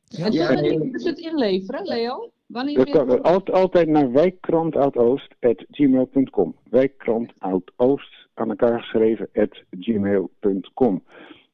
[0.04, 0.48] Ja.
[0.50, 2.30] En het inleveren, Leo?
[2.46, 6.54] Wanneer Dat kan door- altijd, altijd naar wijkkrantoudoust.gmail.com.
[6.70, 11.02] Wijkkrantoudoust aan elkaar geschreven at gmail.com.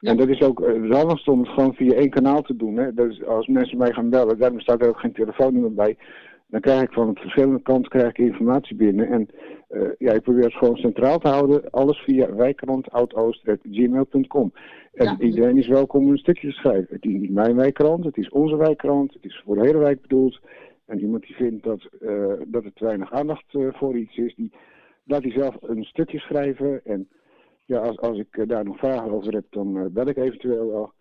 [0.01, 2.76] En dat is ook eh, het handigste om het gewoon via één kanaal te doen.
[2.76, 2.94] Hè.
[2.94, 5.97] Dus als mensen mij gaan bellen, daarom staat er ook geen telefoonnummer bij.
[6.49, 9.09] Dan krijg ik van verschillende kanten krijg ik informatie binnen.
[9.09, 9.28] En
[9.68, 11.70] eh, ja, ik probeer het gewoon centraal te houden.
[11.70, 14.53] Alles via wijkkrantoudoust.gmail.com.
[14.92, 15.16] En Ja.
[15.18, 16.94] iedereen is welkom om een stukje te schrijven.
[16.94, 19.12] Het is niet mijn wijkkrant, het is onze wijkkrant.
[19.12, 20.40] Het is voor de hele wijk bedoeld.
[20.86, 24.34] En iemand die vindt dat, eh, dat er te weinig aandacht eh, voor iets is,
[24.34, 24.53] die
[25.05, 26.80] laat hij zelf een stukje schrijven.
[26.84, 27.09] En
[27.67, 30.67] ja, als, als ik eh, daar nog vragen over heb, dan eh, bel ik eventueel
[30.69, 30.93] wel.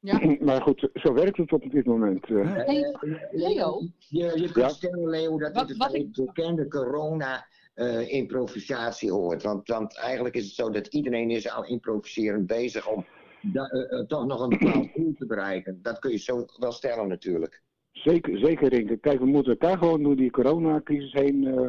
[0.00, 0.20] Ja.
[0.46, 2.24] maar goed, zo werkt het op dit moment.
[2.30, 2.54] eh.
[2.54, 2.96] Hey,
[3.30, 3.80] Leo?
[4.08, 4.68] Je, je kunt Ja.
[4.68, 5.92] stellen, Leo, dat Wat- dit wat
[6.26, 9.42] bekende corona-improvisatie hoort.
[9.42, 13.04] Want, want eigenlijk is het zo dat iedereen is al improviserend bezig om
[13.40, 15.78] da- toch nog een bepaald doel te bereiken.
[15.82, 17.62] Dat kun je zo wel stellen natuurlijk.
[17.92, 18.96] Zeker, zeker Rinke.
[18.96, 21.66] Kijk, we moeten elkaar gewoon door die coronacrisis heen, eh,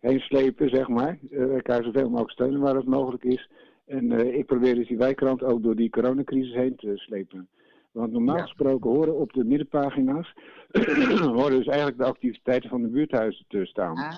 [0.00, 1.18] heen slepen, zeg maar.
[1.30, 3.50] Eh, elkaar zoveel mogelijk steunen waar het mogelijk is.
[3.90, 7.48] En eh, ik probeer dus die wijkkrant ook door die coronacrisis heen te slepen.
[7.92, 8.42] Want normaal Ja.
[8.42, 10.32] gesproken horen op de middenpagina's
[11.36, 13.96] horen dus eigenlijk de activiteiten van de buurthuizen te staan.
[13.96, 14.12] Ah,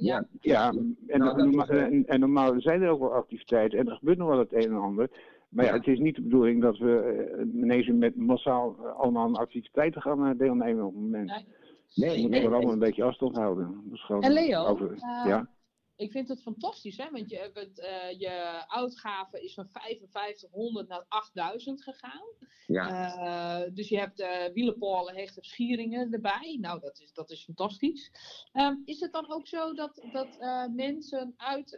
[0.00, 0.26] ja.
[0.40, 3.78] Ja, en, Nou, dat norma- is, eh, en, en normaal zijn er ook wel activiteiten
[3.78, 5.10] en er gebeurt nog wel het een en ander.
[5.48, 5.76] Maar ja, Ja.
[5.76, 10.36] het is niet de bedoeling dat we eh, ineens met massaal allemaal aan activiteiten gaan
[10.36, 11.44] deelnemen op het moment.
[11.94, 12.14] Nee.
[12.14, 13.80] We moeten gewoon allemaal een beetje afstand houden.
[13.84, 14.94] Dat is gewoon En Leo, over-
[15.26, 15.48] ja,
[15.96, 17.10] Ik vind het fantastisch, hè?
[17.10, 22.22] want je, bent, eh, je uitgave is van 5500 naar 8000 gegaan.
[22.66, 23.14] ja.
[23.64, 26.58] Eh, dus je hebt eh wielenpolen, hecht op schieringen erbij.
[26.60, 28.10] Nou, dat is, dat is fantastisch.
[28.52, 30.38] Ehm, is het dan ook zo dat, dat
[30.74, 31.68] mensen uit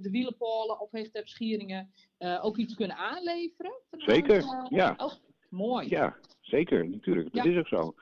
[0.00, 3.80] de wielenpolen of hecht op schieringen ook iets kunnen aanleveren?
[3.90, 4.94] Zeker, ja.
[4.96, 5.12] Oh,
[5.50, 5.88] mooi.
[5.88, 7.32] ja, zeker, natuurlijk.
[7.34, 7.50] Dat Ja.
[7.50, 7.94] is ook zo.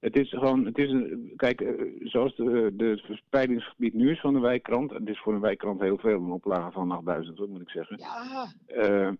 [0.00, 1.72] Het is gewoon, het is een, kijk, eh,
[2.02, 4.90] zoals de, verspreidingsgebied nu is van de wijkkrant.
[4.90, 7.98] Het is voor een wijkkrant heel veel, een oplage van 8000, hoor, moet ik zeggen.
[7.98, 9.10] Ja, Eh,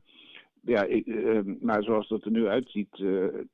[0.61, 2.97] ja, ik, eh, maar zoals dat er nu uitziet,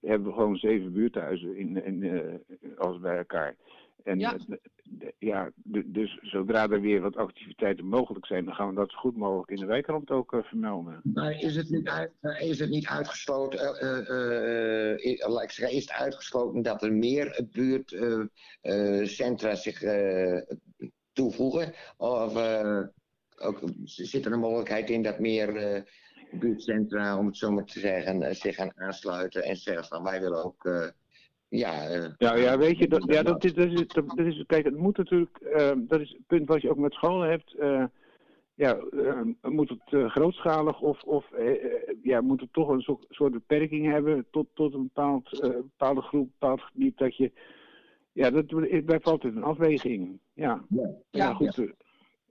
[0.01, 2.41] hebben we gewoon zeven buurthuizen in, in,
[2.77, 3.55] alles bij elkaar.
[4.03, 4.37] En Ja.
[4.49, 4.57] eh,
[5.19, 5.51] ja,
[5.85, 9.51] dus zodra er weer wat activiteiten mogelijk zijn, dan gaan we dat zo goed mogelijk
[9.51, 11.01] in de wijkrand ook eh, vermelden.
[11.03, 15.51] Maar is het niet, uit, eh, is het niet uitgesloten, eh, eh, eh, laat ik
[15.51, 20.41] zeggen, is het uitgesloten dat er meer buurtcentra zich eh,
[21.13, 21.73] toevoegen?
[21.97, 22.81] Of eh,
[23.37, 25.83] ook, zit er een mogelijkheid in dat meer eh,
[26.41, 30.45] buurtcentra, om het zo maar te zeggen, zich gaan aansluiten en zeggen van wij willen
[30.45, 30.87] ook, eh,
[31.59, 31.89] ja...
[31.89, 34.77] eh, Ja, ja, weet je, dat, ja, dat, is, dat, is, dat, is, kijk, het
[34.77, 37.55] moet natuurlijk, eh, dat is het punt wat je ook met scholen hebt.
[37.55, 37.85] eh,
[38.57, 41.27] ja, eh, moet het eh, grootschalig of, of
[42.03, 46.23] ja, moet het toch een soort, soort beperking hebben tot, tot een bepaald, bepaalde groep,
[46.25, 47.33] een bepaald gebied dat je,
[48.13, 48.47] ja, dat
[48.85, 50.19] blijft altijd een afweging.
[50.33, 50.91] Ja, ja.
[51.11, 51.73] ja, goed.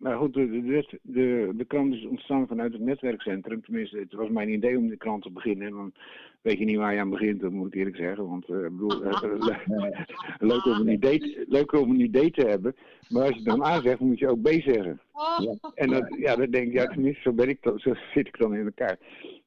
[0.03, 0.61] Eh, Maar goed, de,
[1.01, 3.61] de, de, krant is ontstaan vanuit het netwerkcentrum.
[3.61, 5.67] Tenminste, het was mijn idee om de krant te beginnen.
[5.67, 5.93] En dan
[6.41, 8.27] weet je niet waar je aan begint, dat moet ik eerlijk zeggen.
[8.29, 10.05] Want eh, ik bedoel, eh, le-
[10.53, 12.75] leuk, om een idee, te- leuk om een idee te hebben.
[13.09, 14.99] Maar als je dan A zegt, moet je ook B zeggen.
[15.11, 15.71] Oh, Ja.
[15.75, 18.37] En dat, ja, dan denk ik, ja, tenminste, zo ben ik dan, zo zit ik
[18.37, 18.97] dan in elkaar.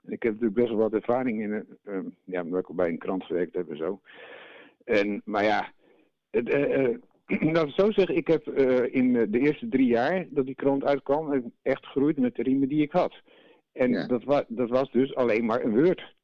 [0.07, 2.88] Ik heb natuurlijk best wel wat ervaring in, het, eh, ja, omdat ik al bij
[2.88, 4.00] een krant gewerkt heb en zo.
[4.84, 5.72] En, maar ja,
[6.30, 6.48] het,
[7.26, 10.54] laten we zo zeggen, ik heb eh, in eh, de eerste drie jaar dat die
[10.54, 13.20] krant uitkwam, eh, echt gegroeid met de riemen die ik had.
[13.72, 14.06] En Ja.
[14.06, 16.14] dat, wa dat was dus alleen maar een Word.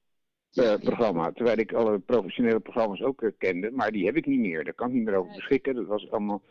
[0.50, 0.76] Ja, eh, ja.
[0.76, 4.64] programma, terwijl ik alle professionele programma's ook kende, maar die heb ik niet meer.
[4.64, 5.74] Daar kan ik niet meer over beschikken.
[5.74, 6.42] Dat was allemaal,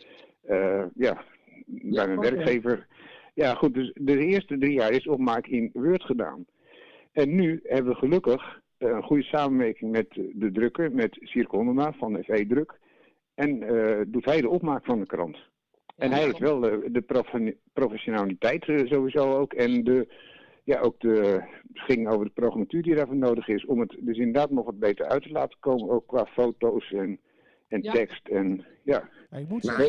[0.93, 1.23] ja,
[1.65, 2.87] bij mijn werkgever.
[3.33, 6.45] Ja, goed, dus de eerste drie jaar is opmaak in Word gedaan.
[7.11, 12.45] En nu hebben we gelukkig een goede samenwerking met de drukker, met Hondema van FE
[12.47, 12.79] Druk.
[13.35, 15.37] En eh, doet hij de opmaak van de krant.
[15.95, 19.53] En hij heeft wel de, de profe- professionaliteit eh, sowieso ook.
[19.53, 20.07] En de,
[20.63, 23.65] ja, ook de beschikking over de programmatuur die daarvoor nodig is.
[23.65, 25.89] Om het dus inderdaad nog wat beter uit te laten komen.
[25.89, 27.19] Ook qua foto's en,
[27.67, 27.91] en Ja.
[27.91, 28.27] tekst.
[28.27, 29.85] En ja, Ja, ik moet Maar-.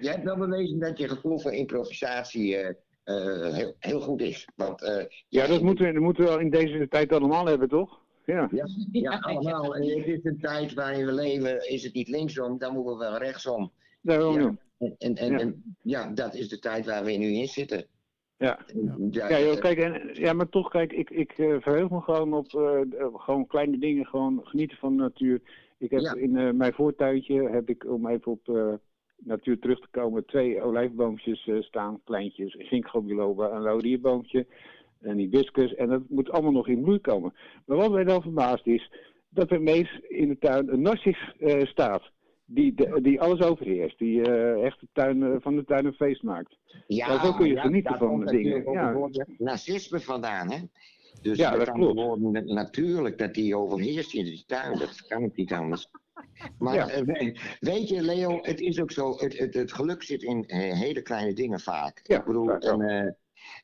[0.00, 4.48] Jij hebt wel bewezen dat je gevoel voor improvisatie eh, eh, heel, heel goed is.
[4.56, 7.68] Want, eh, Ja, dat moeten, we, dat moeten we wel in deze tijd allemaal hebben,
[7.68, 7.99] toch?
[8.24, 8.48] Ja.
[8.52, 9.74] Ja, ja, allemaal.
[9.76, 11.68] En het is een tijd waarin we leven.
[11.70, 13.70] Is het niet linksom, dan moeten we wel rechtsom.
[14.00, 14.54] Daarom, Ja.
[14.78, 14.86] ja.
[14.98, 15.38] En, en, en, Ja.
[15.38, 17.84] en ja, dat is de tijd waar we nu in zitten.
[18.36, 18.58] Ja.
[18.66, 22.00] En, ja, Ja, joh, kijk, en, ja, maar toch, kijk, ik, ik eh, verheug me
[22.00, 22.80] gewoon op eh,
[23.14, 25.40] gewoon kleine dingen, gewoon genieten van de natuur.
[25.78, 26.14] Ik heb Ja.
[26.14, 28.72] in eh, mijn voortuintje, heb ik, om even op eh,
[29.16, 32.58] natuur terug te komen, twee olijfboompjes eh, staan, kleintjes.
[32.58, 34.46] Een ginkgo biloba, een laurierboompje,
[35.00, 35.74] een hibiscus.
[35.74, 37.34] En dat moet allemaal nog in bloei komen.
[37.66, 38.92] Maar wat mij dan verbaasd is,
[39.28, 42.10] dat er meest in de tuin een narcis eh, staat.
[42.52, 43.98] die, de- die alles overheerst.
[43.98, 46.56] Die eh, echt de tuin, eh, van de tuin een feest maakt.
[46.86, 48.86] Ja, zo kun je genieten daar van de dingen, ja.
[48.86, 50.58] het woord Narcisme vandaan, hè?
[51.22, 52.00] Dus Ja, dat klopt.
[52.00, 54.78] woorden, natuurlijk dat die overheerst in die tuin.
[54.78, 55.88] Dat kan ook niet anders.
[56.58, 56.86] Maar Ja.
[57.04, 59.10] we- weet je, Leo, het is ook zo.
[59.16, 62.00] Het, het, het geluk zit in hele kleine dingen vaak.
[62.02, 63.16] Ja, Ik bedoel, en,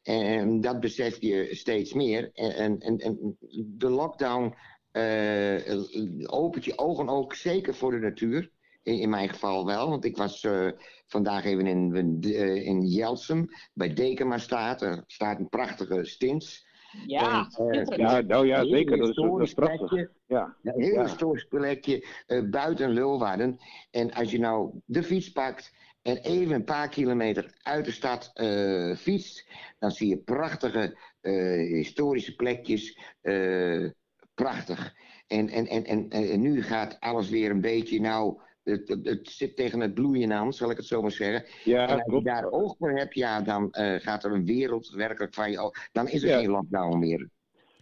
[0.03, 2.31] en dat besef je steeds meer.
[2.33, 3.37] En, en, en,
[3.79, 4.55] de lockdown
[4.97, 5.81] eh,
[6.27, 8.51] opent je ogen ook zeker voor de natuur.
[8.83, 10.69] In, in mijn geval wel, want ik was eh,
[11.07, 14.83] vandaag even in, in, eh, Jelsum, bij Dekema staat.
[14.83, 16.67] Er staat een prachtige stins.
[17.07, 17.97] Ja, En.
[17.97, 18.97] Ja, nou ja, Een heel zeker.
[18.97, 19.89] Dat is, dat is prachtig.
[19.89, 20.11] plekje.
[20.27, 21.03] Ja, Ja, een heel Ja.
[21.03, 22.07] historisch plekje
[22.51, 23.59] buiten Lulwaarden.
[23.91, 25.73] En als je nou de fiets pakt
[26.07, 29.49] en even een paar kilometer uit de stad eh, fietst,
[29.79, 31.33] dan zie je prachtige eh,
[31.77, 32.99] historische plekjes.
[33.21, 33.89] eh,
[34.35, 34.95] prachtig.
[35.27, 39.29] En, en, en, en, en nu gaat alles weer een beetje, nou, het, het, het
[39.29, 41.45] zit tegen het bloeien aan, zal ik het zo maar zeggen.
[41.65, 43.69] ja en als je daar oog voor hebt, ja, dan
[44.01, 45.89] gaat er een wereld werkelijk van je.
[45.93, 46.39] Dan is er Ja.
[46.39, 47.29] geen lockdown meer.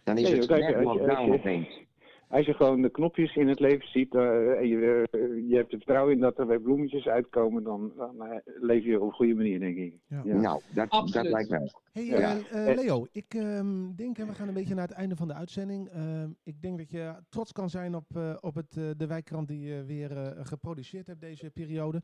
[0.03, 1.83] Dan is Nee, het kijk, lockdown opeens.
[2.29, 5.71] Als je gewoon de knopjes in het leven ziet eh, en je, eh, je hebt
[5.71, 9.13] er vertrouwen in dat er weer bloemetjes uitkomen, dan, dan eh, leef je op een
[9.13, 9.93] goede manier, denk ik.
[10.07, 10.21] Ja.
[10.25, 10.35] Ja.
[10.35, 11.71] Nou, dat, dat lijkt mij.
[11.91, 12.37] Hey Ja.
[12.51, 15.89] Leo, ik ehm, denk, en we gaan een beetje naar het einde van de uitzending.
[15.89, 19.47] Ehm, ik denk dat je trots kan zijn op, eh, op het, eh, de wijkkrant
[19.47, 22.01] die je weer geproduceerd hebt deze periode.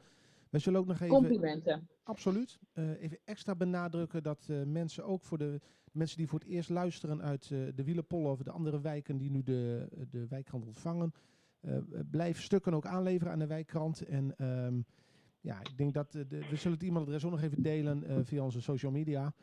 [0.52, 1.88] We zullen ook nog even, Complimenten.
[2.04, 5.60] absoluut, eh, even extra benadrukken dat eh, mensen ook voor de
[5.92, 9.32] mensen die voor het eerst luisteren uit eh, de Wielenpollen of de andere wijken die
[9.32, 11.14] nu de, de wijkkrant ontvangen,
[11.62, 11.78] eh,
[12.12, 14.02] blijf stukken ook aanleveren aan de wijkkrant.
[14.02, 14.80] En ehm,
[15.42, 18.18] ja, ik denk dat eh, de, we zullen het e-mailadres ook nog even delen eh,
[18.24, 19.34] via onze social media.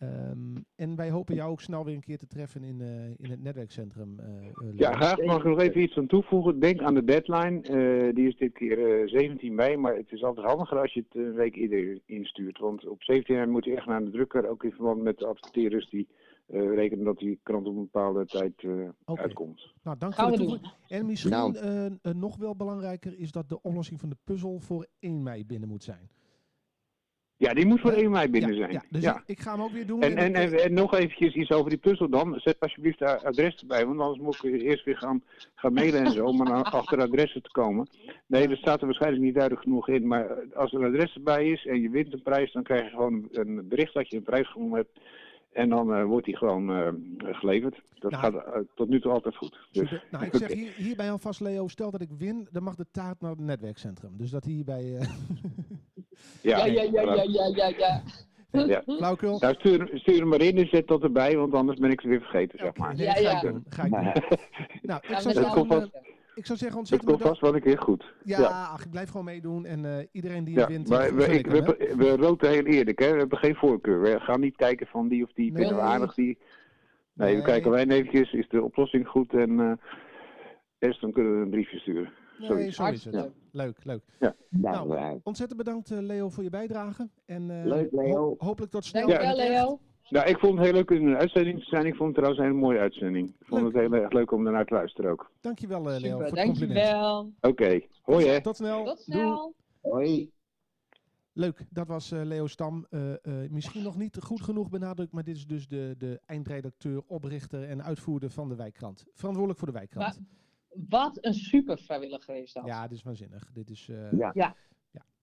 [0.00, 3.30] Ehm, en wij hopen jou ook snel weer een keer te treffen in, eh, in
[3.30, 4.16] het netwerkcentrum.
[4.16, 4.72] Leo.
[4.74, 6.60] Ja, graag mag ik nog even iets aan toevoegen.
[6.60, 7.60] Denk aan de deadline.
[7.60, 11.04] Eh, die is dit keer eh, 17 mei, maar het is altijd handiger als je
[11.08, 12.58] het een week eerder instuurt.
[12.58, 15.26] Want op 17 mei moet je echt naar de drukker, ook in verband met de
[15.26, 16.08] adverteerders die
[16.46, 19.20] eh, rekenen dat die krant op een bepaalde tijd eh, Oké.
[19.20, 19.72] uitkomt.
[19.82, 20.72] Nou, dank Gaan voor de toevoeging.
[20.88, 22.18] En misschien Nou.
[22.18, 25.82] nog wel belangrijker is dat de oplossing van de puzzel voor 1 mei binnen moet
[25.82, 26.10] zijn.
[27.40, 28.72] Ja, die moet voor 1 mei binnen ja, zijn.
[28.72, 29.22] Ja, dus Ja.
[29.26, 30.02] Ik, ga hem ook weer doen.
[30.02, 32.34] En, en, ik- en, en nog eventjes iets over die puzzel dan.
[32.40, 35.22] Zet alsjeblieft de adres erbij, want anders moet ik eerst weer gaan,
[35.54, 36.40] gaan mailen en zo, om
[36.80, 37.88] achter adressen te komen.
[38.26, 40.06] Nee, dat staat er waarschijnlijk niet duidelijk genoeg in.
[40.06, 42.90] Maar als er een adres erbij is en je wint een prijs, dan krijg je
[42.90, 44.98] gewoon een bericht dat je een prijs gewonnen hebt.
[45.52, 46.88] En dan eh, wordt die gewoon eh,
[47.18, 47.82] geleverd.
[47.98, 49.68] Dat Nou, gaat eh, tot nu toe altijd goed.
[49.72, 50.02] Dus.
[50.10, 53.20] Nou, ik zeg hier, hierbij alvast, Leo, stel dat ik win, dan mag de taart
[53.20, 54.16] naar het netwerkcentrum.
[54.16, 54.96] Dus dat hierbij...
[54.96, 55.08] eh
[56.42, 58.02] Ja, ja, ja, ja, ja, ja, ja.
[58.66, 58.82] Ja.
[58.96, 59.38] flauwekul.
[59.38, 62.10] Nou, stuur, stuur hem maar in en zet dat erbij, want anders ben ik het
[62.10, 62.94] weer vergeten, zeg maar.
[62.94, 63.36] nee, Ja, ga ja.
[63.36, 63.64] ik doen.
[63.68, 64.02] Ga ik doen.
[64.82, 65.90] Nou, ik Ja, dat komt vast.
[66.40, 67.38] Ik zou zeggen Dat ontzettend komt bedankt.
[67.40, 68.14] vast wel een keer goed.
[68.24, 68.64] Ja, Ja.
[68.72, 69.64] ach, ik blijf gewoon meedoen.
[69.64, 72.64] En eh, iedereen die Ja, wint, maar eh, we, ik, hem, we, we roten heel
[72.64, 73.12] eerlijk, hè?
[73.12, 74.00] we hebben geen voorkeur.
[74.00, 75.56] We gaan niet kijken van die of die Nee.
[75.60, 76.14] vinden we aardig.
[76.14, 76.38] Die...
[77.12, 79.72] Nee, we kijken alleen eventjes, is de oplossing goed en eh
[80.78, 82.12] eerst dan kunnen we een briefje sturen.
[82.38, 83.30] Nee, zo is het.
[83.52, 84.02] Leuk, leuk.
[84.18, 87.08] Nou, Nou, eh, Ontzettend bedankt, Leo, voor je bijdrage.
[87.26, 88.16] En, eh, Leuk, Leo.
[88.16, 89.08] ho- hopelijk tot snel.
[89.08, 89.36] Echt.
[89.36, 89.80] Leo.
[90.10, 91.86] Nou, ik vond het heel leuk in een uitzending te zijn.
[91.86, 93.28] Ik vond het trouwens een hele mooie uitzending.
[93.28, 93.72] Ik vond Leuk.
[93.72, 95.30] het heel erg leuk om daarnaar te luisteren ook.
[95.40, 96.74] Dankjewel, eh, Leo, Super, voor het compliment.
[96.74, 97.32] dankjewel.
[97.40, 98.40] Oké, hoi hè.
[98.42, 98.84] Tot snel.
[98.84, 99.18] Tot Doei.
[99.20, 99.54] snel.
[99.80, 100.30] hoi.
[101.32, 102.86] Leuk, dat was eh, Leo Stam.
[102.90, 107.02] Eh, eh, misschien nog niet goed genoeg benadrukt, maar dit is dus de, de eindredacteur,
[107.06, 109.04] oprichter en uitvoerder van de Wijkkrant.
[109.14, 110.20] Verantwoordelijk voor de Wijkkrant.
[110.88, 112.66] Wat een super vrijwilliger is dat.
[112.66, 113.50] Ja, dit is waanzinnig.
[113.52, 114.30] Dit is, eh, Ja.
[114.34, 114.54] Ja.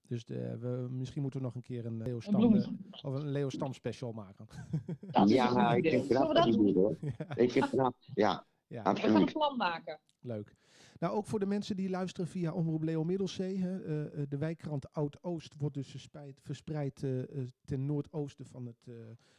[0.08, 2.68] Dus de, we, misschien moeten we nog een keer een Leo Een Stam, eh,
[3.04, 4.48] of een Leo Stam special maken.
[5.12, 6.98] Dat Ja, ik knap dat dat doet, hoor.
[7.36, 7.96] Ik vind het knap.
[8.14, 10.00] Ja, Ja, We gaan een plan maken.
[10.22, 10.56] leuk.
[11.00, 13.58] Nou, ook voor de mensen die luisteren via Omroep Leo Middelzee.
[13.58, 18.66] Hè, eh, eh, de wijkkrant Oud-Oost wordt dus verspreid, verspreid eh, eh, ten noordoosten van
[18.66, 18.94] het, eh,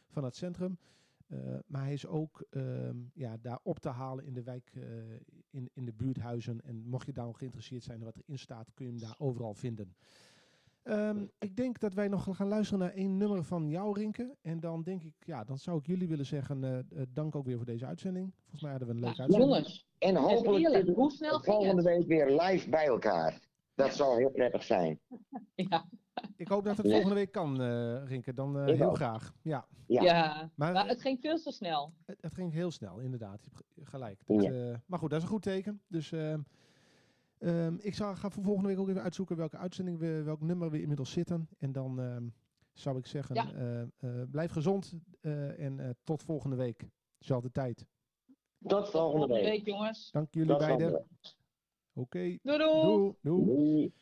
[0.09, 0.79] van het centrum.
[1.27, 4.83] Eh, maar hij is ook ehm, ja, daar op te halen in de wijk, eh,
[5.51, 6.61] in, in de buurthuizen.
[6.65, 9.55] En mocht je daarom geïnteresseerd zijn in wat erin staat, kun je hem daar overal
[9.55, 9.95] vinden.
[10.89, 14.37] Ehm, ik denk dat wij nog gaan luisteren naar één nummer van jou, Rinke.
[14.43, 17.47] En dan denk ik, ja, dan zou ik jullie willen zeggen, eh, eh, dank ook
[17.47, 18.33] weer voor deze uitzending.
[18.41, 19.53] Volgens mij hadden we een leuke Ja, uitzending.
[19.53, 23.41] jongens, En hopelijk hoe snel volgende week weer live bij elkaar.
[23.75, 24.99] Dat zou heel prettig zijn.
[25.55, 25.85] Ja,
[26.37, 26.93] Ik hoop dat het Ja.
[26.93, 28.35] volgende week kan, eh Rinke.
[28.35, 28.97] Dan eh, heel ook.
[28.97, 29.35] graag.
[29.43, 30.03] Ja, Ja.
[30.03, 30.51] ja.
[30.55, 31.93] maar, maar het ging veel te snel.
[32.07, 33.45] het, het ging heel snel, inderdaad.
[33.45, 34.21] Je hebt ge- gelijk.
[34.27, 34.51] Dat, Ja.
[34.71, 35.81] eh, maar goed, dat is een goed teken.
[35.89, 36.13] Dus
[37.39, 40.71] ehm, ik zal, ga voor volgende week ook even uitzoeken welke uitzending we, welk nummer
[40.71, 41.49] we inmiddels zitten.
[41.59, 42.29] En dan ehm,
[42.73, 43.53] zou ik zeggen, Ja.
[43.53, 46.89] eh, eh, blijf gezond eh, en eh, tot volgende week.
[47.19, 47.87] Zelfde tijd.
[48.59, 49.45] Tot volgende Volgende week.
[49.45, 50.11] week, jongens.
[50.11, 51.07] Dank jullie Tot beiden.
[51.93, 52.39] Oké.
[52.43, 52.83] Doei doei.
[52.83, 53.15] Doei.
[53.23, 53.45] Doei.
[53.45, 53.93] Doei.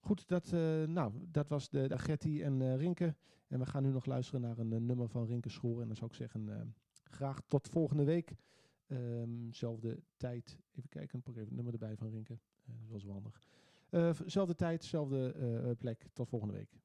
[0.00, 3.14] Goed, dat, eh, nou, dat was de, de en eh, Rinke.
[3.48, 5.80] En we gaan nu nog luisteren naar een, nummer van Rinke Schoor.
[5.80, 6.60] En dan zou ik zeggen, eh,
[7.02, 8.34] graag tot volgende week.
[8.90, 10.58] Ehm, zelfde tijd.
[10.74, 12.38] Even kijken, ik pak even het nummer erbij van Rinke.
[12.64, 13.42] Eh, dat was wel handig.
[13.90, 16.06] Eh, zelfde tijd, zelfde eh, plek.
[16.12, 16.80] Tot volgende week.